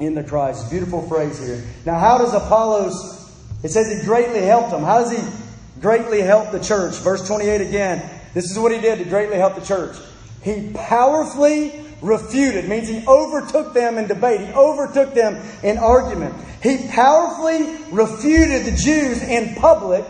[0.00, 0.70] into Christ.
[0.70, 1.62] Beautiful phrase here.
[1.84, 3.30] Now, how does Apollos,
[3.62, 4.82] it says he greatly helped them.
[4.82, 6.94] How does he greatly help the church?
[6.96, 8.10] Verse 28 again.
[8.34, 9.96] This is what he did to greatly help the church.
[10.42, 14.40] He powerfully refuted, means he overtook them in debate.
[14.40, 16.34] He overtook them in argument.
[16.62, 20.04] He powerfully refuted the Jews in public.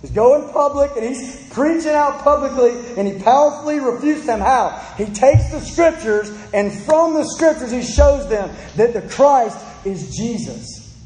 [0.00, 4.38] He's going public and he's preaching out publicly and he powerfully refutes them.
[4.40, 4.70] How?
[4.96, 10.14] He takes the scriptures and from the scriptures he shows them that the Christ is
[10.16, 10.96] Jesus.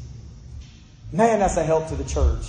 [1.11, 2.45] Man, that's a help to the church.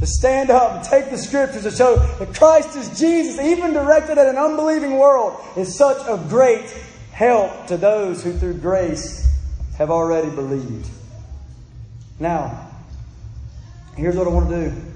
[0.00, 4.18] To stand up and take the scriptures and show that Christ is Jesus, even directed
[4.18, 6.68] at an unbelieving world, is such a great
[7.12, 9.24] help to those who through grace
[9.78, 10.88] have already believed.
[12.18, 12.70] Now,
[13.96, 14.93] here's what I want to do.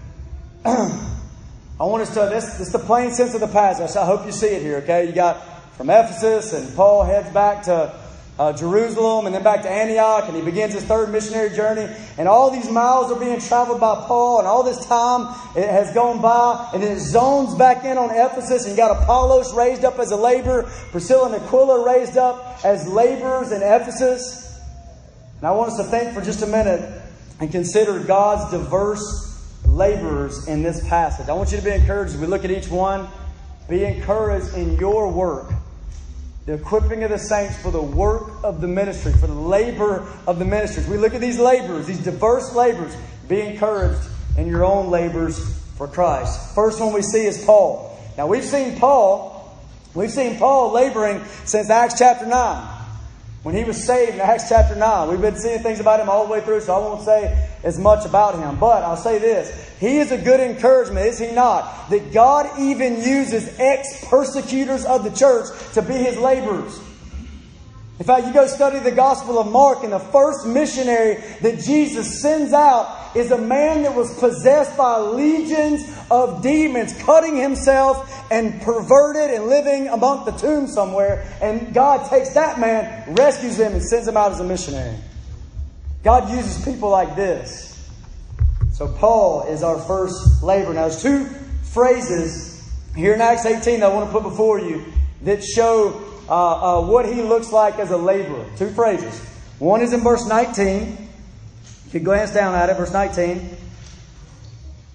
[0.64, 3.96] I want us to, this, this is the plain sense of the passage.
[3.96, 5.06] I hope you see it here, okay?
[5.06, 7.94] You got from Ephesus, and Paul heads back to
[8.38, 11.92] uh, Jerusalem and then back to Antioch, and he begins his third missionary journey.
[12.18, 15.92] And all these miles are being traveled by Paul, and all this time it has
[15.94, 19.84] gone by, and then it zones back in on Ephesus, and you got Apollos raised
[19.84, 24.60] up as a laborer, Priscilla and Aquila raised up as laborers in Ephesus.
[25.38, 27.02] And I want us to think for just a minute
[27.38, 29.27] and consider God's diverse
[29.78, 31.28] laborers in this passage.
[31.28, 33.08] I want you to be encouraged as we look at each one.
[33.68, 35.52] Be encouraged in your work
[36.48, 40.38] the equipping of the saints for the work of the ministry, for the labor of
[40.38, 40.88] the ministries.
[40.88, 42.96] We look at these laborers, these diverse laborers.
[43.28, 44.00] Be encouraged
[44.38, 45.38] in your own labors
[45.76, 46.54] for Christ.
[46.54, 48.00] First one we see is Paul.
[48.16, 49.58] Now we've seen Paul,
[49.94, 52.77] we've seen Paul laboring since Acts chapter 9
[53.42, 55.08] when he was saved in Acts chapter 9.
[55.08, 57.78] We've been seeing things about him all the way through, so I won't say as
[57.78, 58.58] much about him.
[58.58, 59.68] But I'll say this.
[59.78, 61.88] He is a good encouragement, is he not?
[61.90, 66.80] That God even uses ex persecutors of the church to be his laborers.
[67.98, 72.22] In fact, you go study the Gospel of Mark, and the first missionary that Jesus
[72.22, 78.62] sends out is a man that was possessed by legions of demons, cutting himself and
[78.62, 81.26] perverted and living among the tombs somewhere.
[81.42, 84.96] And God takes that man, rescues him, and sends him out as a missionary.
[86.04, 87.90] God uses people like this.
[88.72, 90.74] So Paul is our first laborer.
[90.74, 91.24] Now, there's two
[91.62, 94.84] phrases here in Acts 18 that I want to put before you
[95.22, 98.46] that show uh, uh, what he looks like as a laborer.
[98.56, 99.18] Two phrases.
[99.58, 101.08] One is in verse 19.
[101.86, 103.56] If you glance down at it, verse 19.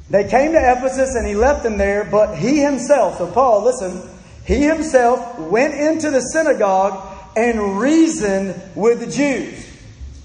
[0.09, 4.09] They came to Ephesus and he left them there, but he himself, so Paul, listen,
[4.45, 9.62] he himself went into the synagogue and reasoned with the Jews.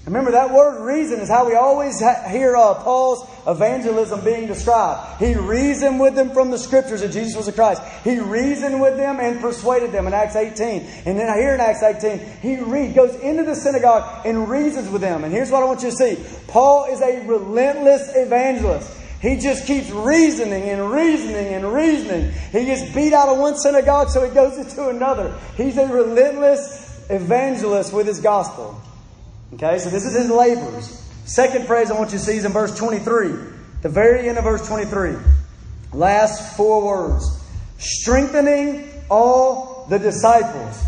[0.09, 5.21] Remember, that word reason is how we always hear uh, Paul's evangelism being described.
[5.21, 7.83] He reasoned with them from the scriptures that Jesus was the Christ.
[8.03, 10.81] He reasoned with them and persuaded them in Acts 18.
[11.05, 12.55] And then here in Acts 18, he
[12.91, 15.23] goes into the synagogue and reasons with them.
[15.23, 16.17] And here's what I want you to see
[16.47, 18.91] Paul is a relentless evangelist.
[19.21, 22.31] He just keeps reasoning and reasoning and reasoning.
[22.51, 25.37] He gets beat out of one synagogue, so he goes into another.
[25.55, 28.81] He's a relentless evangelist with his gospel.
[29.53, 31.03] Okay, so this is his labors.
[31.25, 33.29] Second phrase I want you to see is in verse 23.
[33.81, 35.15] The very end of verse 23.
[35.93, 37.43] Last four words.
[37.77, 40.83] Strengthening all the disciples.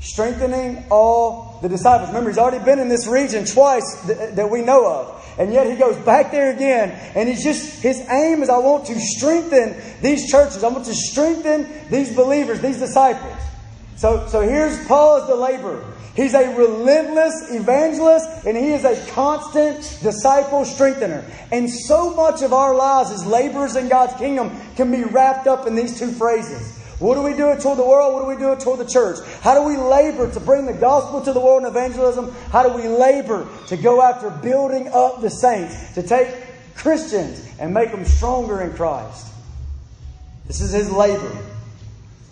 [0.00, 2.08] Strengthening all the disciples.
[2.10, 5.14] Remember, he's already been in this region twice th- that we know of.
[5.38, 6.90] And yet he goes back there again.
[7.16, 10.62] And he's just, his aim is I want to strengthen these churches.
[10.62, 13.36] I want to strengthen these believers, these disciples.
[13.96, 15.84] So, so here's Paul as the laborer.
[16.18, 21.24] He's a relentless evangelist and he is a constant disciple strengthener.
[21.52, 25.68] And so much of our lives as laborers in God's kingdom can be wrapped up
[25.68, 26.76] in these two phrases.
[26.98, 28.14] What do we do it toward the world?
[28.14, 29.24] What do we do it toward the church?
[29.42, 32.32] How do we labor to bring the gospel to the world in evangelism?
[32.50, 36.34] How do we labor to go after building up the saints, to take
[36.74, 39.32] Christians and make them stronger in Christ?
[40.48, 41.30] This is his labor.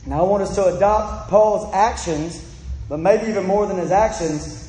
[0.06, 2.42] Now, I want us to adopt Paul's actions
[2.88, 4.62] but maybe even more than his actions,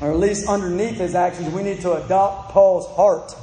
[0.00, 3.34] or at least underneath his actions, we need to adopt Paul's heart.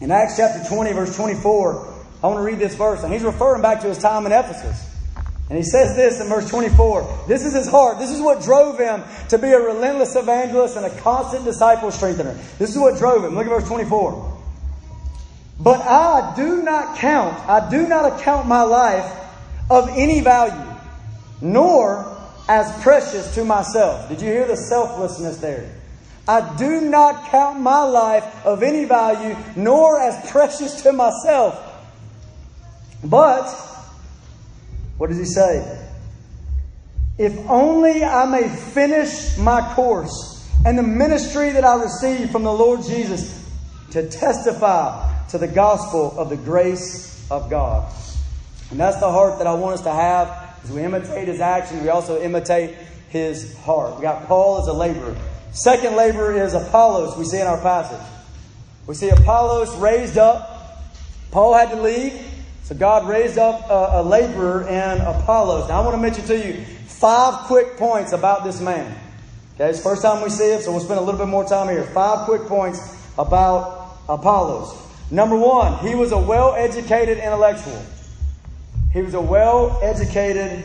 [0.00, 3.62] In Acts chapter 20, verse 24, I want to read this verse, and he's referring
[3.62, 4.90] back to his time in Ephesus.
[5.48, 7.26] And he says this in verse 24.
[7.28, 7.98] This is his heart.
[7.98, 12.32] This is what drove him to be a relentless evangelist and a constant disciple strengthener.
[12.58, 13.34] This is what drove him.
[13.34, 14.40] Look at verse 24.
[15.60, 19.10] But I do not count, I do not account my life
[19.70, 20.76] of any value,
[21.40, 22.13] nor
[22.48, 24.08] as precious to myself.
[24.08, 25.70] Did you hear the selflessness there?
[26.26, 31.60] I do not count my life of any value, nor as precious to myself.
[33.02, 33.50] But,
[34.96, 35.86] what does he say?
[37.18, 42.52] If only I may finish my course and the ministry that I received from the
[42.52, 43.40] Lord Jesus
[43.90, 47.92] to testify to the gospel of the grace of God.
[48.70, 51.82] And that's the heart that I want us to have as we imitate his actions,
[51.82, 52.74] we also imitate
[53.10, 53.96] his heart.
[53.96, 55.16] We got Paul as a laborer.
[55.52, 58.04] Second laborer is Apollos, we see in our passage.
[58.86, 60.82] We see Apollos raised up.
[61.30, 62.20] Paul had to leave,
[62.64, 65.68] so God raised up a, a laborer in Apollos.
[65.68, 68.98] Now I want to mention to you five quick points about this man.
[69.54, 71.44] Okay, it's the first time we see him, so we'll spend a little bit more
[71.44, 71.84] time here.
[71.84, 72.80] Five quick points
[73.16, 74.76] about Apollos.
[75.10, 77.84] Number one, he was a well educated intellectual.
[78.94, 80.64] He was a well educated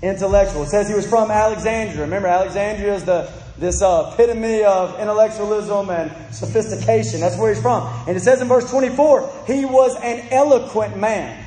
[0.00, 0.62] intellectual.
[0.62, 2.02] It says he was from Alexandria.
[2.02, 7.20] Remember, Alexandria is the this uh, epitome of intellectualism and sophistication.
[7.20, 7.84] That's where he's from.
[8.08, 11.44] And it says in verse 24, he was an eloquent man.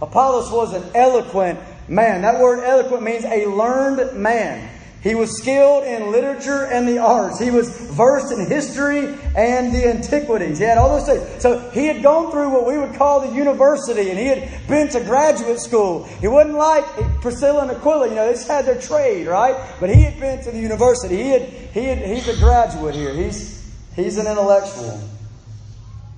[0.00, 1.58] Apollos was an eloquent
[1.88, 2.22] man.
[2.22, 4.70] That word eloquent means a learned man.
[5.02, 7.38] He was skilled in literature and the arts.
[7.38, 10.58] He was versed in history and the antiquities.
[10.58, 11.42] He had all those things.
[11.42, 14.88] So he had gone through what we would call the university and he had been
[14.90, 16.04] to graduate school.
[16.04, 16.84] He wasn't like
[17.22, 19.56] Priscilla and Aquila, you know, they just had their trade, right?
[19.80, 21.16] But he had been to the university.
[21.16, 23.14] He had, he had, he's a graduate here.
[23.14, 25.00] He's, he's an intellectual.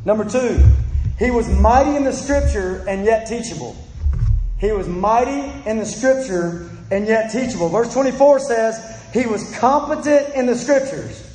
[0.04, 0.60] Number two,
[1.20, 3.76] he was mighty in the scripture and yet teachable.
[4.58, 7.70] He was mighty in the scripture and yet teachable.
[7.70, 11.26] Verse 24 says he was competent in the scriptures.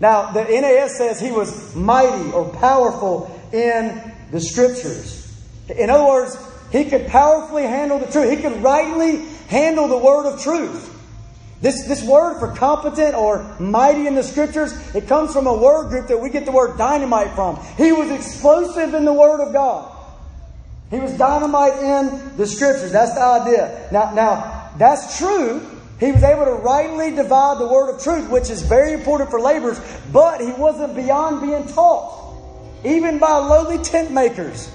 [0.00, 5.22] Now, the NAS says he was mighty or powerful in the scriptures.
[5.68, 6.36] In other words,
[6.72, 8.28] he could powerfully handle the truth.
[8.28, 10.92] He could rightly handle the word of truth.
[11.62, 15.88] This, this word for competent or mighty in the scriptures, it comes from a word
[15.88, 17.56] group that we get the word dynamite from.
[17.76, 19.92] He was explosive in the word of God.
[20.90, 22.92] He was dynamite in the scriptures.
[22.92, 23.88] That's the idea.
[23.90, 25.60] Now, now that's true.
[25.98, 29.40] He was able to rightly divide the word of truth, which is very important for
[29.40, 29.80] laborers,
[30.12, 32.34] but he wasn't beyond being taught,
[32.84, 34.70] even by lowly tent makers.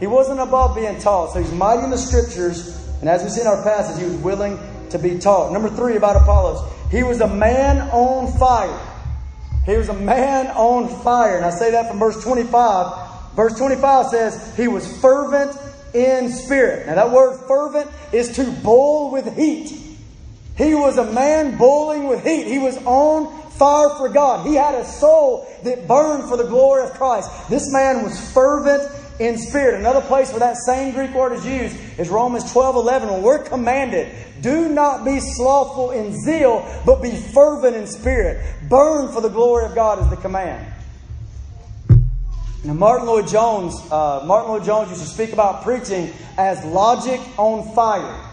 [0.00, 1.32] He wasn't above being taught.
[1.32, 4.16] So he's mighty in the scriptures, and as we see in our passage, he was
[4.16, 4.58] willing
[4.90, 5.52] to be taught.
[5.52, 8.80] Number three about Apollos, he was a man on fire.
[9.66, 11.36] He was a man on fire.
[11.36, 13.08] And I say that from verse 25
[13.38, 15.56] Verse 25 says, He was fervent
[15.94, 16.86] in spirit.
[16.86, 19.72] Now, that word fervent is to boil with heat.
[20.56, 22.46] He was a man boiling with heat.
[22.46, 24.46] He was on fire for God.
[24.46, 27.30] He had a soul that burned for the glory of Christ.
[27.48, 29.80] This man was fervent in spirit.
[29.80, 33.42] Another place where that same Greek word is used is Romans 12 11, when we're
[33.42, 38.40] commanded, do not be slothful in zeal, but be fervent in spirit.
[38.68, 40.72] Burn for the glory of God is the command.
[42.64, 48.24] Now, Martyn Lloyd-Jones, uh, Martyn Lloyd-Jones used to speak about preaching as logic on fire.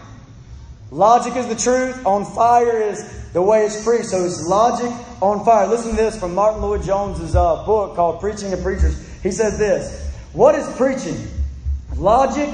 [0.90, 4.06] Logic is the truth, on fire is the way it's preached.
[4.06, 5.68] So it's logic on fire.
[5.68, 8.96] Listen to this from Martyn Lloyd-Jones's uh, book called Preaching to Preachers.
[9.22, 11.16] He says this What is preaching?
[11.96, 12.52] Logic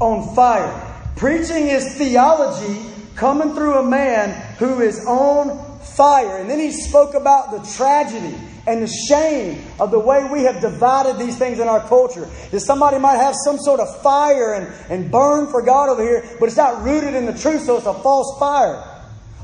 [0.00, 0.92] on fire.
[1.16, 6.38] Preaching is theology coming through a man who is on fire.
[6.38, 8.36] And then he spoke about the tragedy
[8.66, 12.28] and the shame of the way we have divided these things in our culture.
[12.50, 16.36] That somebody might have some sort of fire and, and burn for God over here,
[16.40, 18.82] but it's not rooted in the truth, so it's a false fire.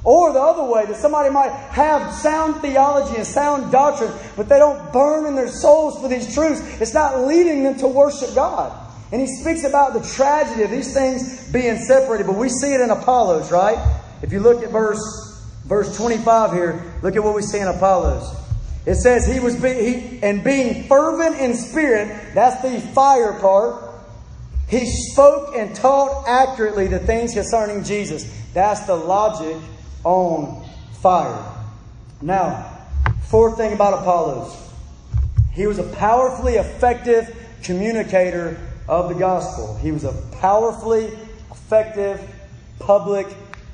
[0.03, 4.59] Or the other way, that somebody might have sound theology and sound doctrine, but they
[4.59, 6.63] don't burn in their souls for these truths.
[6.81, 8.73] It's not leading them to worship God.
[9.13, 12.81] And he speaks about the tragedy of these things being separated, but we see it
[12.81, 13.79] in Apollos, right?
[14.23, 15.27] If you look at verse
[15.65, 18.35] verse 25 here, look at what we see in Apollos.
[18.87, 23.85] It says he was be, he, and being fervent in spirit, that's the fire part.
[24.69, 28.25] He spoke and taught accurately the things concerning Jesus.
[28.55, 29.57] That's the logic
[30.05, 30.65] on
[31.01, 31.45] fire.
[32.23, 32.79] Now,
[33.29, 34.57] fourth thing about Apollos.
[35.53, 38.59] He was a powerfully effective communicator
[38.89, 39.77] of the gospel.
[39.77, 41.07] He was a powerfully
[41.51, 42.21] effective
[42.79, 43.27] public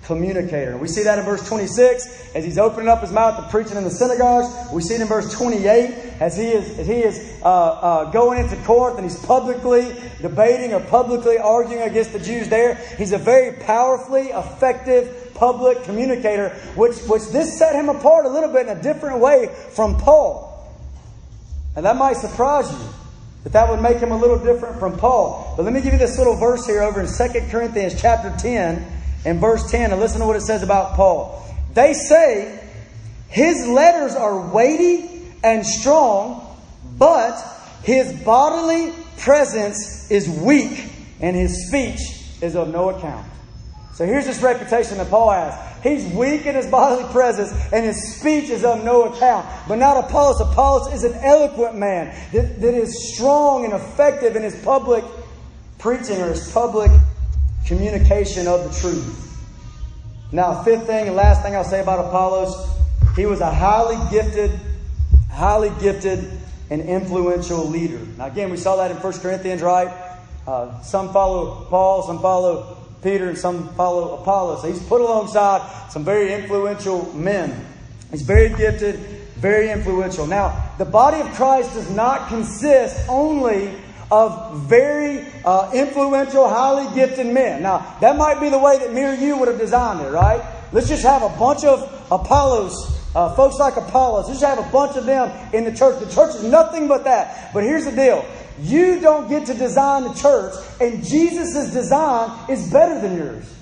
[0.06, 0.76] communicator.
[0.76, 3.84] We see that in verse 26 as he's opening up his mouth to preaching in
[3.84, 4.72] the synagogues.
[4.72, 5.66] We see it in verse 28
[6.20, 10.72] as he is, as he is uh, uh, going into court and he's publicly debating
[10.72, 12.76] or publicly arguing against the Jews there.
[12.96, 18.52] He's a very powerfully effective public communicator, which, which this set him apart a little
[18.52, 20.52] bit in a different way from Paul.
[21.74, 22.88] And that might surprise you.
[23.44, 25.54] That that would make him a little different from Paul.
[25.56, 28.84] But let me give you this little verse here over in 2 Corinthians chapter 10
[29.26, 31.44] and verse 10 and listen to what it says about Paul.
[31.74, 32.62] They say
[33.28, 36.56] his letters are weighty and strong,
[36.96, 37.36] but
[37.82, 42.00] his bodily presence is weak and his speech
[42.40, 43.26] is of no account.
[43.94, 45.82] So here's this reputation that Paul has.
[45.82, 49.46] He's weak in his bodily presence, and his speech is of no account.
[49.68, 50.40] But not Apollos.
[50.40, 55.04] Apollos is an eloquent man that, that is strong and effective in his public
[55.78, 56.90] preaching or his public
[57.66, 59.22] communication of the truth.
[60.32, 62.68] Now, fifth thing and last thing I'll say about Apollos,
[63.16, 64.58] he was a highly gifted,
[65.30, 66.30] highly gifted
[66.70, 67.98] and influential leader.
[68.18, 69.88] Now, again, we saw that in 1 Corinthians, right?
[70.46, 74.64] Uh, some follow Paul, some follow Peter and some follow Apollos.
[74.64, 77.66] He's put alongside some very influential men.
[78.10, 78.96] He's very gifted,
[79.36, 80.26] very influential.
[80.26, 83.72] Now, the body of Christ does not consist only
[84.10, 87.62] of very uh, influential, highly gifted men.
[87.62, 90.42] Now, that might be the way that me or you would have designed it, right?
[90.72, 92.74] Let's just have a bunch of Apollos,
[93.14, 94.28] uh, folks like Apollos.
[94.28, 95.98] Let's just have a bunch of them in the church.
[96.00, 97.52] The church is nothing but that.
[97.52, 98.24] But here's the deal
[98.60, 103.52] you don't get to design the church, and Jesus' design is better than yours.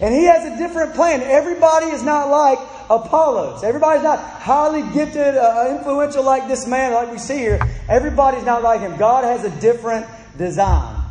[0.00, 1.22] And he has a different plan.
[1.22, 2.58] Everybody is not like
[2.90, 3.62] Apollos.
[3.62, 7.60] Everybody's not highly gifted, uh, influential like this man, like we see here.
[7.88, 8.96] Everybody's not like him.
[8.96, 10.06] God has a different
[10.36, 11.02] design.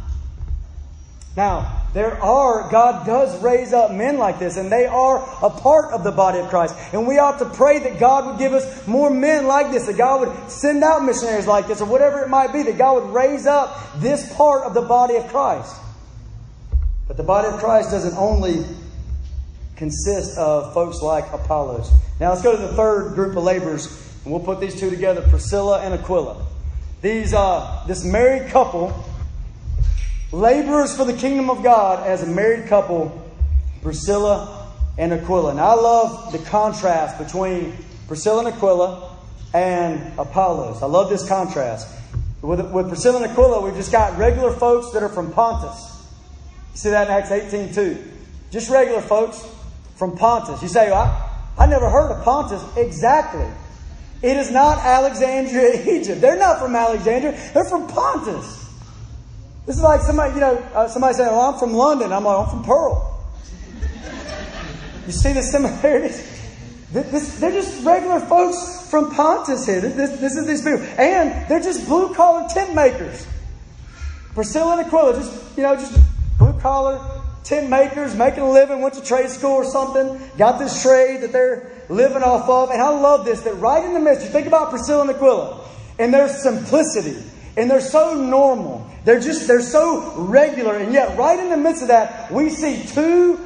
[1.36, 5.94] Now, there are, God does raise up men like this, and they are a part
[5.94, 6.76] of the body of Christ.
[6.94, 9.98] And we ought to pray that God would give us more men like this, that
[9.98, 13.14] God would send out missionaries like this, or whatever it might be, that God would
[13.14, 15.76] raise up this part of the body of Christ.
[17.08, 18.66] But the body of Christ doesn't only
[19.76, 21.92] consist of folks like Apollos.
[22.20, 23.88] Now let's go to the third group of laborers,
[24.24, 26.46] and we'll put these two together Priscilla and Aquila.
[27.02, 29.06] These, uh, this married couple
[30.32, 33.22] laborers for the kingdom of God as a married couple,
[33.82, 35.52] Priscilla and Aquila.
[35.52, 37.74] And I love the contrast between
[38.08, 39.16] Priscilla and Aquila
[39.54, 40.82] and Apollos.
[40.82, 41.88] I love this contrast.
[42.42, 45.92] With, with Priscilla and Aquila, we've just got regular folks that are from Pontus.
[46.76, 48.04] See that in Acts 18 too.
[48.52, 49.46] Just regular folks
[49.96, 50.62] from Pontus.
[50.62, 51.04] You say, well,
[51.58, 52.62] I, I never heard of Pontus.
[52.78, 53.48] Exactly.
[54.22, 56.22] It is not Alexandria, Egypt.
[56.22, 57.32] They're not from Alexandria.
[57.54, 58.64] They're from Pontus.
[59.66, 62.14] This is like somebody, you know, uh, somebody saying, well, I'm from London.
[62.14, 63.12] I'm like, I'm from Pearl.
[65.06, 66.32] You see the similarities?
[66.92, 69.82] This, they're just regular folks from Pontus here.
[69.82, 70.84] This, this is these people.
[70.98, 73.28] And they're just blue collar tent makers.
[74.34, 75.98] Priscilla and Aquila, just, you know, just
[76.38, 77.15] blue collar
[77.46, 81.32] tent makers, making a living, went to trade school or something, got this trade that
[81.32, 82.72] they're living off of.
[82.72, 85.66] And I love this, that right in the midst, you think about Priscilla and Aquila
[85.98, 87.16] and their simplicity
[87.58, 88.90] and they're so normal.
[89.06, 90.76] They're just, they're so regular.
[90.76, 93.40] And yet, right in the midst of that, we see two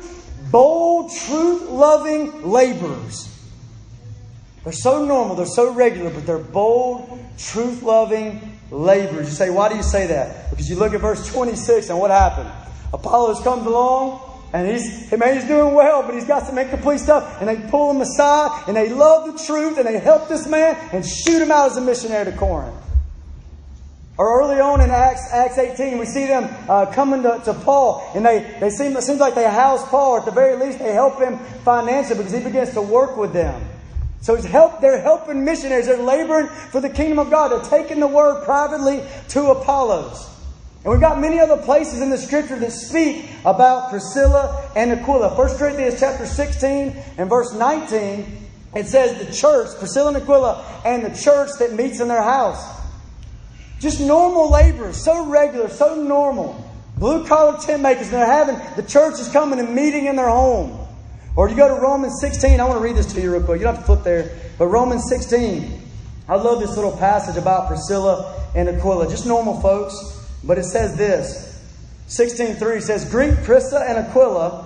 [0.52, 3.28] bold, truth loving laborers.
[4.64, 9.28] They're so normal, they're so regular, but they're bold, truth loving laborers.
[9.28, 10.50] You say, why do you say that?
[10.50, 12.50] Because you look at verse 26 and what happened?
[12.94, 14.22] Apollos comes along
[14.54, 17.40] and he's, man, he's doing well, but he's got some incomplete stuff.
[17.40, 20.76] And they pull him aside and they love the truth and they help this man
[20.92, 22.76] and shoot him out as a missionary to Corinth.
[24.18, 28.12] Or early on in Acts, Acts 18, we see them uh, coming to, to, Paul,
[28.14, 30.80] and they, they seem, it seems like they house Paul, or at the very least,
[30.80, 33.66] they help him financially because he begins to work with them.
[34.22, 35.86] So he's help, they're helping missionaries.
[35.86, 37.50] They're laboring for the kingdom of God.
[37.50, 40.30] They're taking the word privately to Apollos.
[40.84, 45.36] And we've got many other places in the scripture that speak about Priscilla and Aquila.
[45.36, 51.04] 1 Corinthians chapter 16 and verse 19, it says the church, Priscilla and Aquila, and
[51.04, 52.64] the church that meets in their house.
[53.80, 56.66] Just normal laborers, so regular, so normal.
[56.98, 60.30] Blue collar tent makers, and they're having, the church is coming and meeting in their
[60.30, 60.78] home.
[61.36, 63.60] Or you go to Romans 16, I want to read this to you real quick.
[63.60, 64.38] You don't have to flip there.
[64.58, 65.82] But Romans 16,
[66.28, 69.10] I love this little passage about Priscilla and Aquila.
[69.10, 70.19] Just normal folks.
[70.44, 71.50] But it says this
[72.08, 74.66] 16.3 says, Greet Priscilla and Aquila,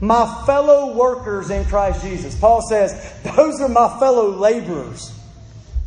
[0.00, 2.38] my fellow workers in Christ Jesus.
[2.38, 5.16] Paul says, Those are my fellow laborers.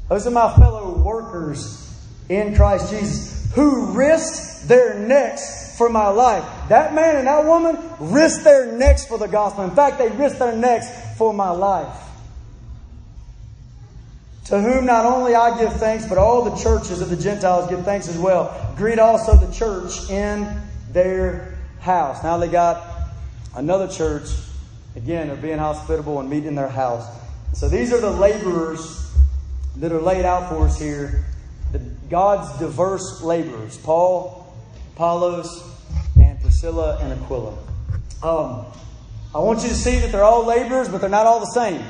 [0.07, 1.81] Those are my fellow workers
[2.29, 6.43] in Christ Jesus, who risked their necks for my life.
[6.69, 9.63] That man and that woman risked their necks for the gospel.
[9.65, 11.93] In fact, they risked their necks for my life.
[14.45, 17.83] To whom not only I give thanks, but all the churches of the Gentiles give
[17.83, 18.73] thanks as well.
[18.77, 22.23] Greet also the church in their house.
[22.23, 23.09] Now they got
[23.55, 24.29] another church.
[24.95, 27.07] Again, they're being hospitable and meeting in their house.
[27.53, 29.11] So these are the laborers
[29.77, 31.25] that are laid out for us here.
[31.71, 31.79] The,
[32.09, 34.53] God's diverse laborers Paul,
[34.93, 35.63] Apollos,
[36.21, 37.57] and Priscilla and Aquila.
[38.21, 38.65] Um,
[39.33, 41.83] I want you to see that they're all laborers, but they're not all the same.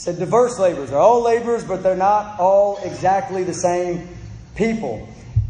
[0.00, 0.88] Said diverse laborers.
[0.88, 4.08] They're all laborers, but they're not all exactly the same
[4.54, 5.06] people.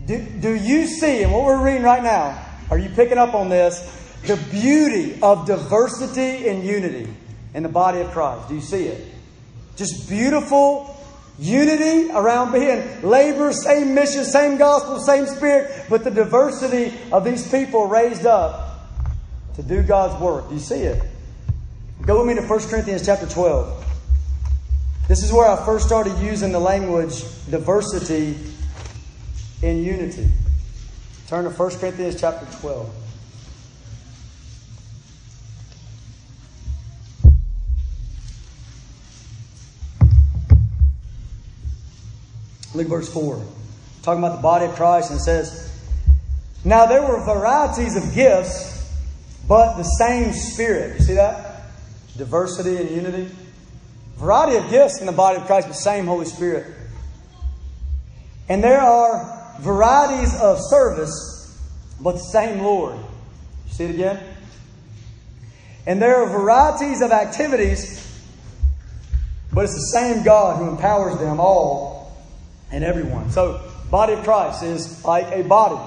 [0.08, 3.48] Do, do you see, and what we're reading right now, are you picking up on
[3.48, 3.78] this?
[4.26, 7.08] The beauty of diversity and unity
[7.54, 8.48] in the body of Christ.
[8.48, 9.06] Do you see it?
[9.76, 10.96] Just beautiful
[11.38, 17.48] unity around being labor, same mission, same gospel, same spirit, but the diversity of these
[17.48, 18.80] people raised up
[19.54, 20.48] to do God's work.
[20.48, 21.00] Do you see it?
[22.02, 23.86] Go with me to 1 Corinthians chapter 12.
[25.10, 28.36] This is where I first started using the language diversity
[29.60, 30.28] in unity.
[31.26, 32.88] Turn to 1 Corinthians chapter 12.
[42.76, 43.44] Look verse 4.
[44.02, 45.76] Talking about the body of Christ, and it says,
[46.64, 48.94] Now there were varieties of gifts,
[49.48, 51.00] but the same Spirit.
[51.00, 51.62] You see that?
[52.16, 53.28] Diversity and unity.
[54.20, 56.66] Variety of gifts in the body of Christ, but same Holy Spirit.
[58.50, 61.58] And there are varieties of service,
[61.98, 62.98] but the same Lord.
[63.70, 64.22] See it again?
[65.86, 67.96] And there are varieties of activities,
[69.54, 72.14] but it's the same God who empowers them all
[72.70, 73.30] and everyone.
[73.30, 75.80] So, body of Christ is like a body.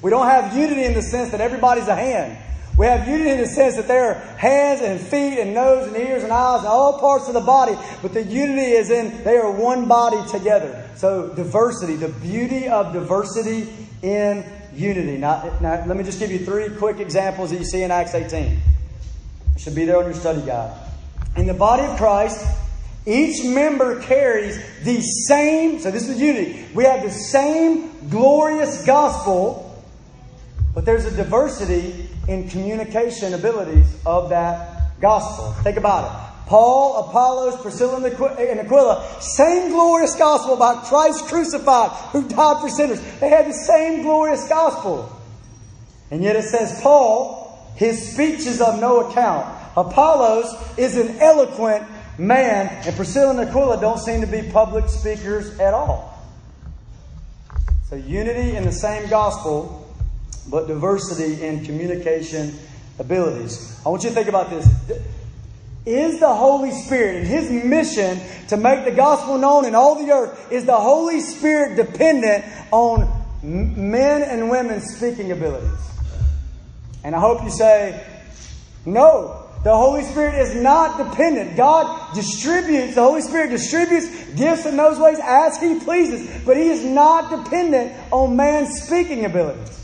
[0.00, 2.38] We don't have unity in the sense that everybody's a hand.
[2.76, 5.96] We have unity in the sense that there are hands and feet and nose and
[5.96, 9.36] ears and eyes and all parts of the body, but the unity is in they
[9.36, 10.88] are one body together.
[10.96, 13.68] So diversity, the beauty of diversity
[14.00, 14.44] in
[14.74, 15.18] unity.
[15.18, 18.14] Now, now let me just give you three quick examples that you see in Acts
[18.14, 18.60] 18.
[19.54, 20.74] It should be there on your study guide.
[21.36, 22.44] In the body of Christ,
[23.04, 26.66] each member carries the same, so this is unity.
[26.72, 29.84] We have the same glorious gospel,
[30.74, 35.52] but there's a diversity in communication abilities of that gospel.
[35.62, 36.32] Think about it.
[36.46, 43.00] Paul, Apollos, Priscilla, and Aquila, same glorious gospel about Christ crucified who died for sinners.
[43.20, 45.10] They had the same glorious gospel.
[46.10, 49.46] And yet it says Paul, his speech is of no account.
[49.76, 51.86] Apollos is an eloquent
[52.18, 56.22] man, and Priscilla and Aquila don't seem to be public speakers at all.
[57.88, 59.81] So unity in the same gospel
[60.48, 62.54] but diversity in communication
[62.98, 63.80] abilities.
[63.84, 64.66] I want you to think about this.
[65.84, 70.12] Is the Holy Spirit and His mission to make the gospel known in all the
[70.12, 73.10] earth, is the Holy Spirit dependent on
[73.42, 75.70] men and women's speaking abilities?
[77.02, 78.06] And I hope you say,
[78.86, 79.38] no.
[79.64, 81.56] The Holy Spirit is not dependent.
[81.56, 86.68] God distributes, the Holy Spirit distributes gifts in those ways as He pleases, but He
[86.68, 89.81] is not dependent on man's speaking abilities.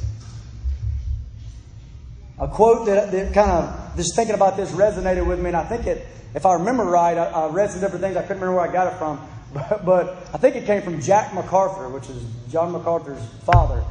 [2.40, 5.64] A quote that, that kind of, just thinking about this resonated with me, and I
[5.64, 8.16] think it, if I remember right, I, I read some different things.
[8.16, 11.00] I couldn't remember where I got it from, but, but I think it came from
[11.00, 13.82] Jack MacArthur, which is John MacArthur's father.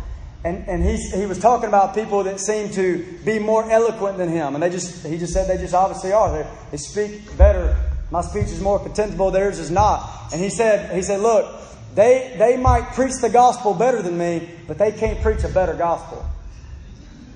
[0.45, 4.29] And, and he, he was talking about people that seem to be more eloquent than
[4.29, 4.53] him.
[4.53, 6.31] And they just, he just said they just obviously are.
[6.31, 7.75] They, they speak better.
[8.11, 10.31] My speech is more contemptible, theirs is not.
[10.31, 11.61] And he said, he said, look,
[11.95, 15.73] they, they might preach the gospel better than me, but they can't preach a better
[15.73, 16.25] gospel.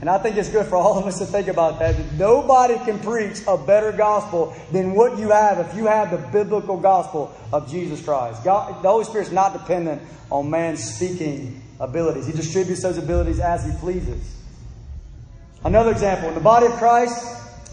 [0.01, 1.95] And I think it's good for all of us to think about that.
[2.13, 6.75] Nobody can preach a better gospel than what you have if you have the biblical
[6.75, 8.43] gospel of Jesus Christ.
[8.43, 12.25] God, the Holy Spirit's not dependent on man's speaking abilities.
[12.25, 14.37] He distributes those abilities as he pleases.
[15.63, 17.23] Another example, in the body of Christ,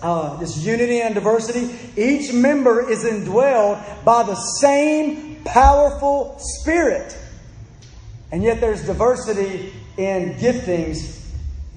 [0.03, 7.17] uh, this unity and diversity, each member is indwelled by the same powerful Spirit.
[8.31, 11.18] And yet there's diversity in giftings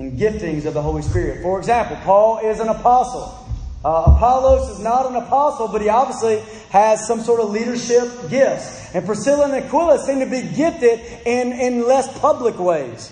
[0.02, 1.44] and giftings of the Holy Spirit.
[1.44, 3.38] For example, Paul is an apostle.
[3.86, 6.40] Uh, Apollos is not an apostle, but he obviously
[6.70, 8.94] has some sort of leadership gifts.
[8.96, 13.12] And Priscilla and Aquila seem to be gifted in, in less public ways.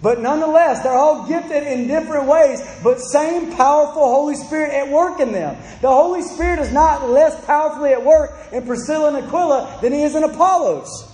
[0.00, 5.18] But nonetheless, they're all gifted in different ways, but same powerful Holy Spirit at work
[5.18, 5.56] in them.
[5.80, 10.02] The Holy Spirit is not less powerfully at work in Priscilla and Aquila than he
[10.02, 11.12] is in Apollos.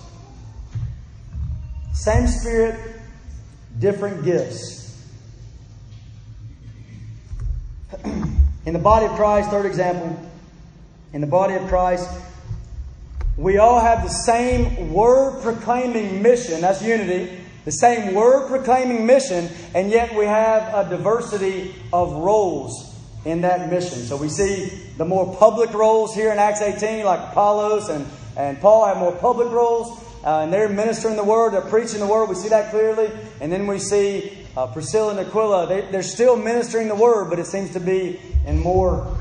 [1.94, 2.78] Same Spirit,
[3.78, 4.83] different gifts.
[8.66, 10.18] In the body of Christ, third example,
[11.12, 12.08] in the body of Christ,
[13.36, 16.60] we all have the same word proclaiming mission.
[16.60, 17.40] That's unity.
[17.64, 23.70] The same word proclaiming mission, and yet we have a diversity of roles in that
[23.70, 24.00] mission.
[24.00, 24.66] So we see
[24.98, 29.12] the more public roles here in Acts 18, like Apollos and, and Paul have more
[29.12, 32.28] public roles, uh, and they're ministering the word, they're preaching the word.
[32.28, 33.10] We see that clearly.
[33.40, 37.38] And then we see uh, Priscilla and Aquila, they, they're still ministering the word, but
[37.38, 39.16] it seems to be in more,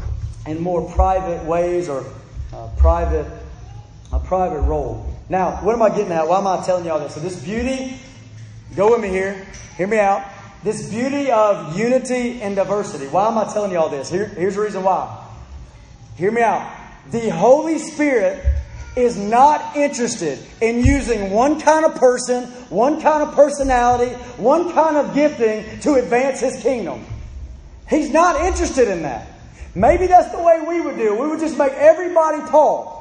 [0.45, 2.05] in more private ways or
[2.53, 3.25] uh, private,
[4.11, 5.09] a private role.
[5.29, 6.27] Now, what am I getting at?
[6.27, 7.15] Why am I telling you all this?
[7.15, 7.97] So this beauty,
[8.75, 10.25] go with me here, hear me out.
[10.63, 13.07] This beauty of unity and diversity.
[13.07, 14.09] Why am I telling you all this?
[14.09, 15.25] Here, here's the reason why.
[16.15, 16.71] Hear me out.
[17.11, 18.45] The Holy Spirit
[18.96, 24.98] is not interested in using one kind of person, one kind of personality, one kind
[24.98, 27.06] of gifting to advance his kingdom.
[27.89, 29.28] He's not interested in that.
[29.76, 31.16] Maybe that's the way we would do.
[31.16, 32.93] We would just make everybody Paul.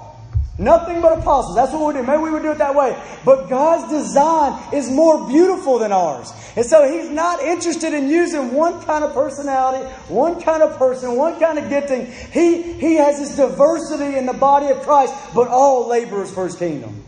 [0.59, 1.57] Nothing but apostles.
[1.57, 2.07] That's what we do.
[2.07, 3.00] Maybe we would do it that way.
[3.24, 6.30] But God's design is more beautiful than ours.
[6.57, 11.16] And so He's not interested in using one kind of personality, one kind of person,
[11.16, 12.07] one kind of gifting.
[12.32, 16.55] He, he has this diversity in the body of Christ, but all laborers for His
[16.55, 17.03] kingdom.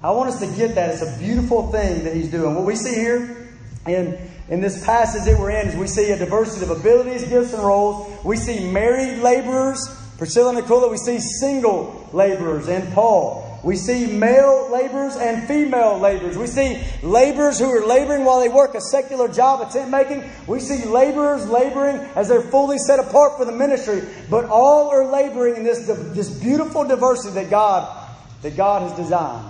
[0.00, 0.90] I want us to get that.
[0.90, 2.54] It's a beautiful thing that He's doing.
[2.54, 3.48] What we see here
[3.88, 4.16] in,
[4.48, 7.62] in this passage that we're in is we see a diversity of abilities, gifts, and
[7.62, 8.24] roles.
[8.24, 13.44] We see married laborers Priscilla and Aquila, we see single laborers and Paul.
[13.64, 16.36] We see male laborers and female laborers.
[16.36, 20.22] We see laborers who are laboring while they work a secular job of tent making.
[20.46, 24.02] We see laborers laboring as they're fully set apart for the ministry.
[24.28, 28.08] But all are laboring in this, this beautiful diversity that God,
[28.42, 29.48] that God has designed.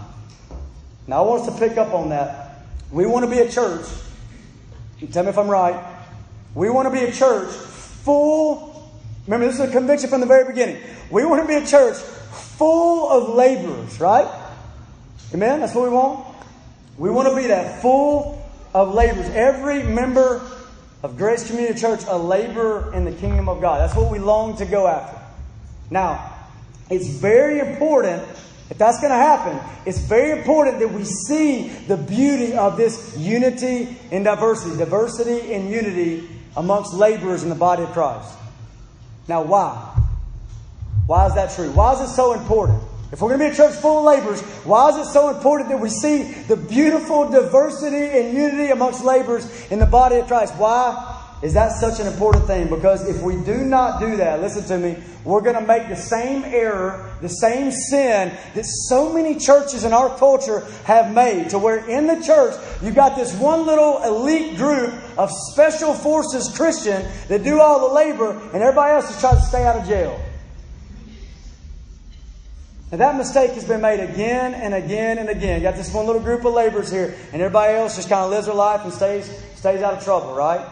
[1.09, 2.63] Now I want us to pick up on that.
[2.93, 3.87] We want to be a church.
[5.11, 5.93] Tell me if I'm right.
[6.55, 8.74] We want to be a church full
[9.27, 10.83] Remember, this is a conviction from the very beginning.
[11.11, 14.29] We want to be a church full of laborers, right?
[15.33, 15.61] Amen?
[15.61, 16.27] That's what we want.
[16.99, 19.29] We want to be that full of laborers.
[19.31, 20.43] Every member
[21.03, 23.79] of Grace Community Church, a laborer in the kingdom of God.
[23.79, 25.21] That's what we long to go after.
[25.91, 26.35] Now,
[26.91, 28.23] it's very important,
[28.71, 33.17] if that's going to happen, it's very important that we see the beauty of this
[33.17, 38.35] unity and diversity, diversity and unity amongst laborers in the body of Christ.
[39.29, 39.93] Now, why?
[41.07, 41.71] Why is that true?
[41.73, 42.83] Why is it so important?
[43.13, 45.69] If we're going to be a church full of laborers, why is it so important
[45.69, 50.55] that we see the beautiful diversity and unity amongst laborers in the body of Christ?
[50.57, 51.14] Why
[51.45, 52.71] is that such an important thing?
[52.71, 55.95] Because if we do not do that, listen to me, we're going to make the
[55.95, 61.51] same error, the same sin that so many churches in our culture have made.
[61.51, 66.51] To where in the church, you've got this one little elite group of special forces
[66.57, 69.87] Christian that do all the labor, and everybody else is trying to stay out of
[69.87, 70.19] jail.
[72.91, 75.61] And that mistake has been made again and again and again.
[75.61, 78.31] You got this one little group of laborers here, and everybody else just kind of
[78.31, 80.67] lives their life and stays, stays out of trouble, right?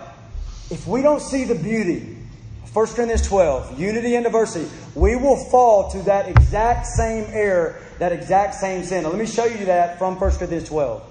[0.72, 2.16] If we don't see the beauty,
[2.72, 8.10] 1 Corinthians 12, unity and diversity, we will fall to that exact same error, that
[8.10, 9.02] exact same sin.
[9.02, 11.02] Now, let me show you that from 1 Corinthians 12.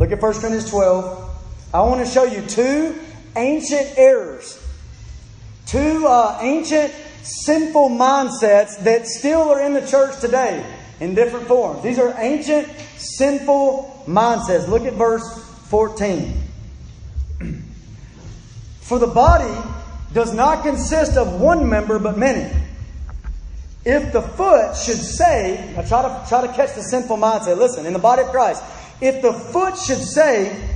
[0.00, 1.30] Look at 1 Corinthians 12.
[1.72, 2.98] I want to show you two
[3.36, 4.60] ancient errors,
[5.66, 6.92] two uh, ancient
[7.22, 10.66] sinful mindsets that still are in the church today
[10.98, 11.84] in different forms.
[11.84, 14.66] These are ancient sinful mindsets.
[14.66, 15.24] Look at verse
[15.68, 16.43] 14.
[18.84, 19.52] For the body
[20.12, 22.54] does not consist of one member, but many.
[23.82, 27.56] If the foot should say, now try to, try to catch the sinful mindset.
[27.56, 28.62] Listen, in the body of Christ,
[29.00, 30.68] if the foot should say,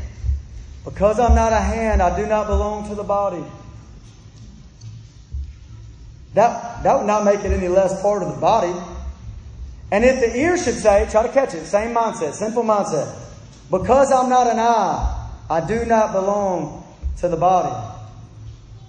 [0.85, 3.45] because I'm not a hand, I do not belong to the body.
[6.33, 8.75] That, that would not make it any less part of the body.
[9.91, 13.15] And if the ear should say, try to catch it, same mindset, simple mindset.
[13.71, 16.85] Because I'm not an eye, I do not belong
[17.19, 17.88] to the body.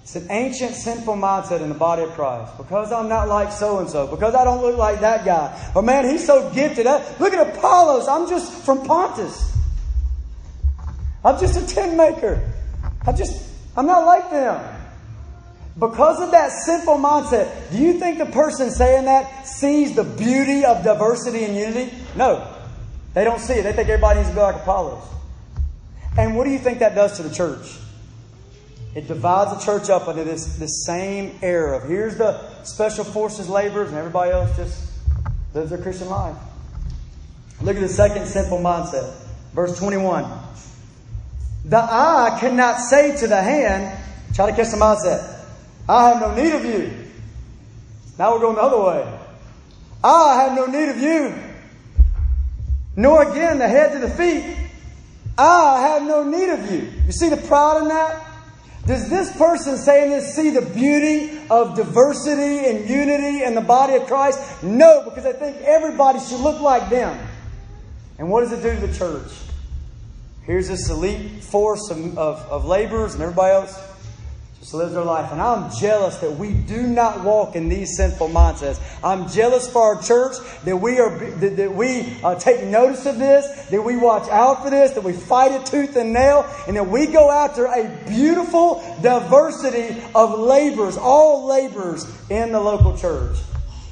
[0.02, 2.56] It's an ancient sinful mindset in the body of Christ.
[2.56, 4.06] Because I'm not like so and so.
[4.06, 5.72] Because I don't look like that guy.
[5.74, 6.86] Or man, he's so gifted.
[6.86, 8.08] Look at Apollos.
[8.08, 9.56] I'm just from Pontus.
[11.24, 12.42] I'm just a tin maker.
[13.06, 14.76] I just, I'm not like them.
[15.78, 20.64] Because of that sinful mindset, do you think the person saying that sees the beauty
[20.64, 21.94] of diversity and unity?
[22.16, 22.56] No.
[23.14, 23.62] They don't see it.
[23.62, 25.04] They think everybody needs to be like Apollos.
[26.18, 27.78] And what do you think that does to the church?
[28.94, 33.48] It divides the church up into this, this same era of here's the special forces
[33.48, 34.90] laborers and everybody else just
[35.54, 36.36] lives their Christian life.
[37.62, 39.14] Look at the second simple mindset.
[39.52, 40.24] Verse 21.
[41.66, 43.96] The eye cannot say to the hand,
[44.34, 45.38] try to catch the mindset,
[45.88, 46.92] I have no need of you.
[48.18, 49.18] Now we're going the other way.
[50.02, 51.34] I have no need of you.
[52.96, 54.56] Nor again the head to the feet.
[55.36, 56.90] I have no need of you.
[57.06, 58.29] You see the pride in that?
[58.86, 63.94] Does this person saying this see the beauty of diversity and unity in the body
[63.94, 64.62] of Christ?
[64.62, 67.18] No, because I think everybody should look like them.
[68.18, 69.30] And what does it do to the church?
[70.44, 73.89] Here's this elite force of, of, of laborers and everybody else
[74.60, 75.32] just lives their life.
[75.32, 78.78] And I'm jealous that we do not walk in these sinful mindsets.
[79.02, 83.18] I'm jealous for our church that we are that, that we uh, take notice of
[83.18, 86.76] this, that we watch out for this, that we fight it tooth and nail, and
[86.76, 93.38] that we go after a beautiful diversity of laborers, all laborers in the local church.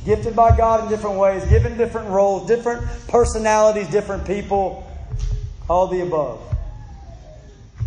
[0.05, 4.87] Gifted by God in different ways, given different roles, different personalities, different people,
[5.69, 6.41] all the above.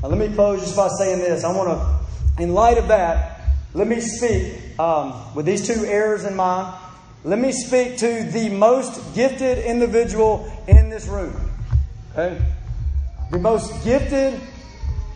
[0.02, 1.44] Now, let me close just by saying this.
[1.44, 2.02] I want to
[2.40, 3.42] in light of that,
[3.74, 6.78] let me speak um, with these two errors in mind.
[7.24, 11.36] Let me speak to the most gifted individual in this room.
[12.12, 12.42] Okay?
[13.32, 14.40] The most gifted,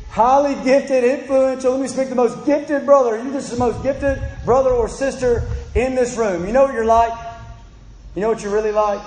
[0.10, 1.72] highly gifted, influential.
[1.72, 3.22] Let me speak to the most gifted brother.
[3.22, 5.44] You're just the most gifted brother or sister
[5.74, 6.46] in this room.
[6.46, 7.14] You know what you're like?
[8.16, 9.02] You know what you're really like?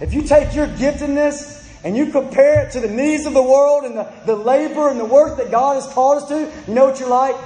[0.00, 3.84] If you take your giftedness and you compare it to the needs of the world
[3.84, 6.86] and the, the labor and the work that God has called us to, you know
[6.86, 7.36] what you're like?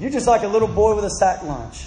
[0.00, 1.86] You're just like a little boy with a sack lunch.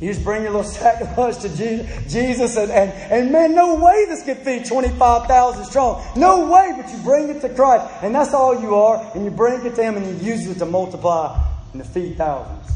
[0.00, 4.06] You just bring your little sack lunch to Jesus, and, and, and man, no way
[4.06, 6.04] this could feed 25,000 strong.
[6.16, 9.30] No way, but you bring it to Christ, and that's all you are, and you
[9.30, 11.40] bring it to Him, and you use it to multiply
[11.72, 12.68] and to feed thousands.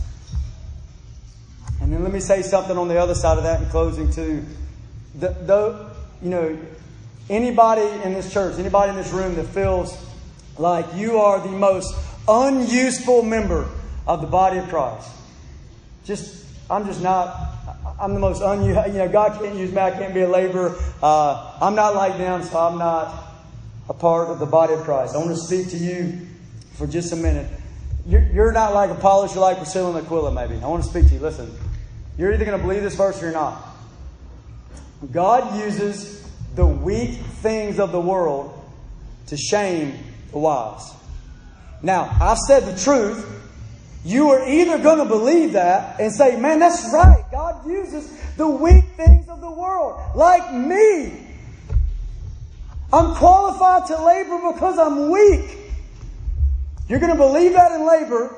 [1.81, 4.45] And then let me say something on the other side of that in closing, too.
[5.17, 5.91] The, the,
[6.23, 6.59] you know,
[7.29, 9.97] anybody in this church, anybody in this room that feels
[10.59, 11.95] like you are the most
[12.29, 13.69] unuseful member
[14.07, 15.09] of the body of Christ.
[16.05, 17.37] Just, I'm just not,
[18.01, 20.77] I'm the most unused, you know, God can't use me, I can't be a laborer.
[21.03, 23.25] Uh, I'm not like them, so I'm not
[23.89, 25.15] a part of the body of Christ.
[25.15, 26.27] I want to speak to you
[26.75, 27.49] for just a minute.
[28.07, 30.55] You're, you're not like Apollos, you're like Priscilla and Aquila, maybe.
[30.63, 31.21] I want to speak to you.
[31.21, 31.53] Listen,
[32.17, 33.63] you're either going to believe this verse or you're not.
[35.13, 36.26] God uses
[36.57, 37.11] the weak
[37.43, 38.53] things of the world
[39.29, 39.99] to shame
[40.33, 40.93] the wise.
[41.83, 43.25] Now, I've said the truth,
[44.05, 47.23] you are either going to believe that and say, man, that's right.
[47.31, 51.27] God uses the weak things of the world, like me.
[52.93, 55.59] I'm qualified to labor because I'm weak.
[56.89, 58.35] You're going to believe that in labor,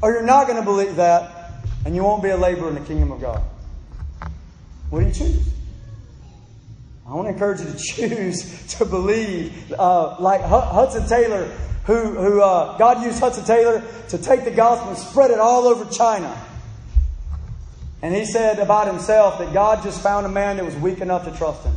[0.00, 1.52] or you're not going to believe that,
[1.84, 3.42] and you won't be a laborer in the kingdom of God.
[4.90, 5.61] What do you choose?
[7.06, 11.50] I want to encourage you to choose to believe, uh, like Hudson Taylor
[11.84, 15.66] who, who uh, God used Hudson Taylor to take the gospel and spread it all
[15.66, 16.36] over China.
[18.02, 21.24] And he said about himself that God just found a man that was weak enough
[21.24, 21.74] to trust him.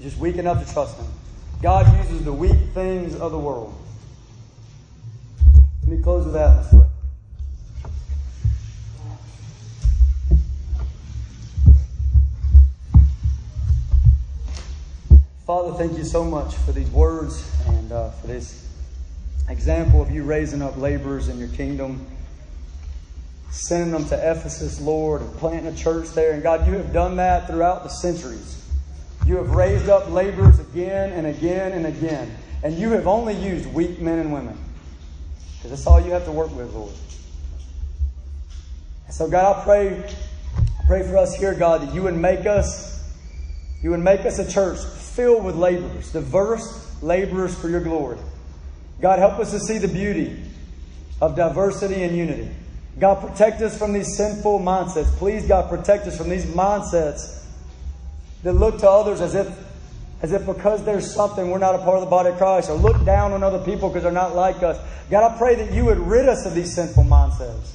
[0.00, 1.06] Just weak enough to trust him.
[1.62, 3.74] God uses the weak things of the world.
[5.82, 6.85] Let me close with that.
[15.56, 18.68] Father, thank you so much for these words and uh, for this
[19.48, 22.06] example of you raising up laborers in your kingdom,
[23.48, 26.32] sending them to Ephesus, Lord, and planting a church there.
[26.32, 28.68] And God, you have done that throughout the centuries.
[29.24, 32.36] You have raised up laborers again and again and again.
[32.62, 34.58] And you have only used weak men and women.
[35.54, 36.92] Because that's all you have to work with, Lord.
[39.06, 40.04] And so, God, I pray,
[40.58, 43.02] I pray for us here, God, that you would make us,
[43.82, 44.80] you would make us a church
[45.16, 48.18] filled with laborers, diverse laborers for your glory.
[49.00, 50.40] God, help us to see the beauty
[51.20, 52.50] of diversity and unity.
[52.98, 55.08] God, protect us from these sinful mindsets.
[55.16, 57.44] Please, God, protect us from these mindsets
[58.42, 59.48] that look to others as if,
[60.22, 62.74] as if because there's something we're not a part of the body of Christ, or
[62.74, 64.78] look down on other people because they're not like us.
[65.10, 67.72] God, I pray that you would rid us of these sinful mindsets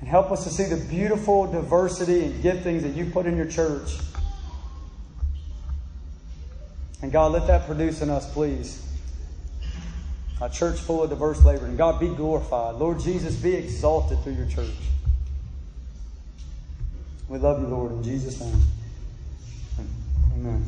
[0.00, 3.46] and help us to see the beautiful diversity and giftings that you put in your
[3.46, 3.98] church.
[7.02, 8.84] And God, let that produce in us, please.
[10.40, 11.66] A church full of diverse labor.
[11.66, 12.76] And God, be glorified.
[12.76, 14.70] Lord Jesus, be exalted through your church.
[17.28, 18.62] We love you, Lord, in Jesus' name.
[20.34, 20.64] Amen.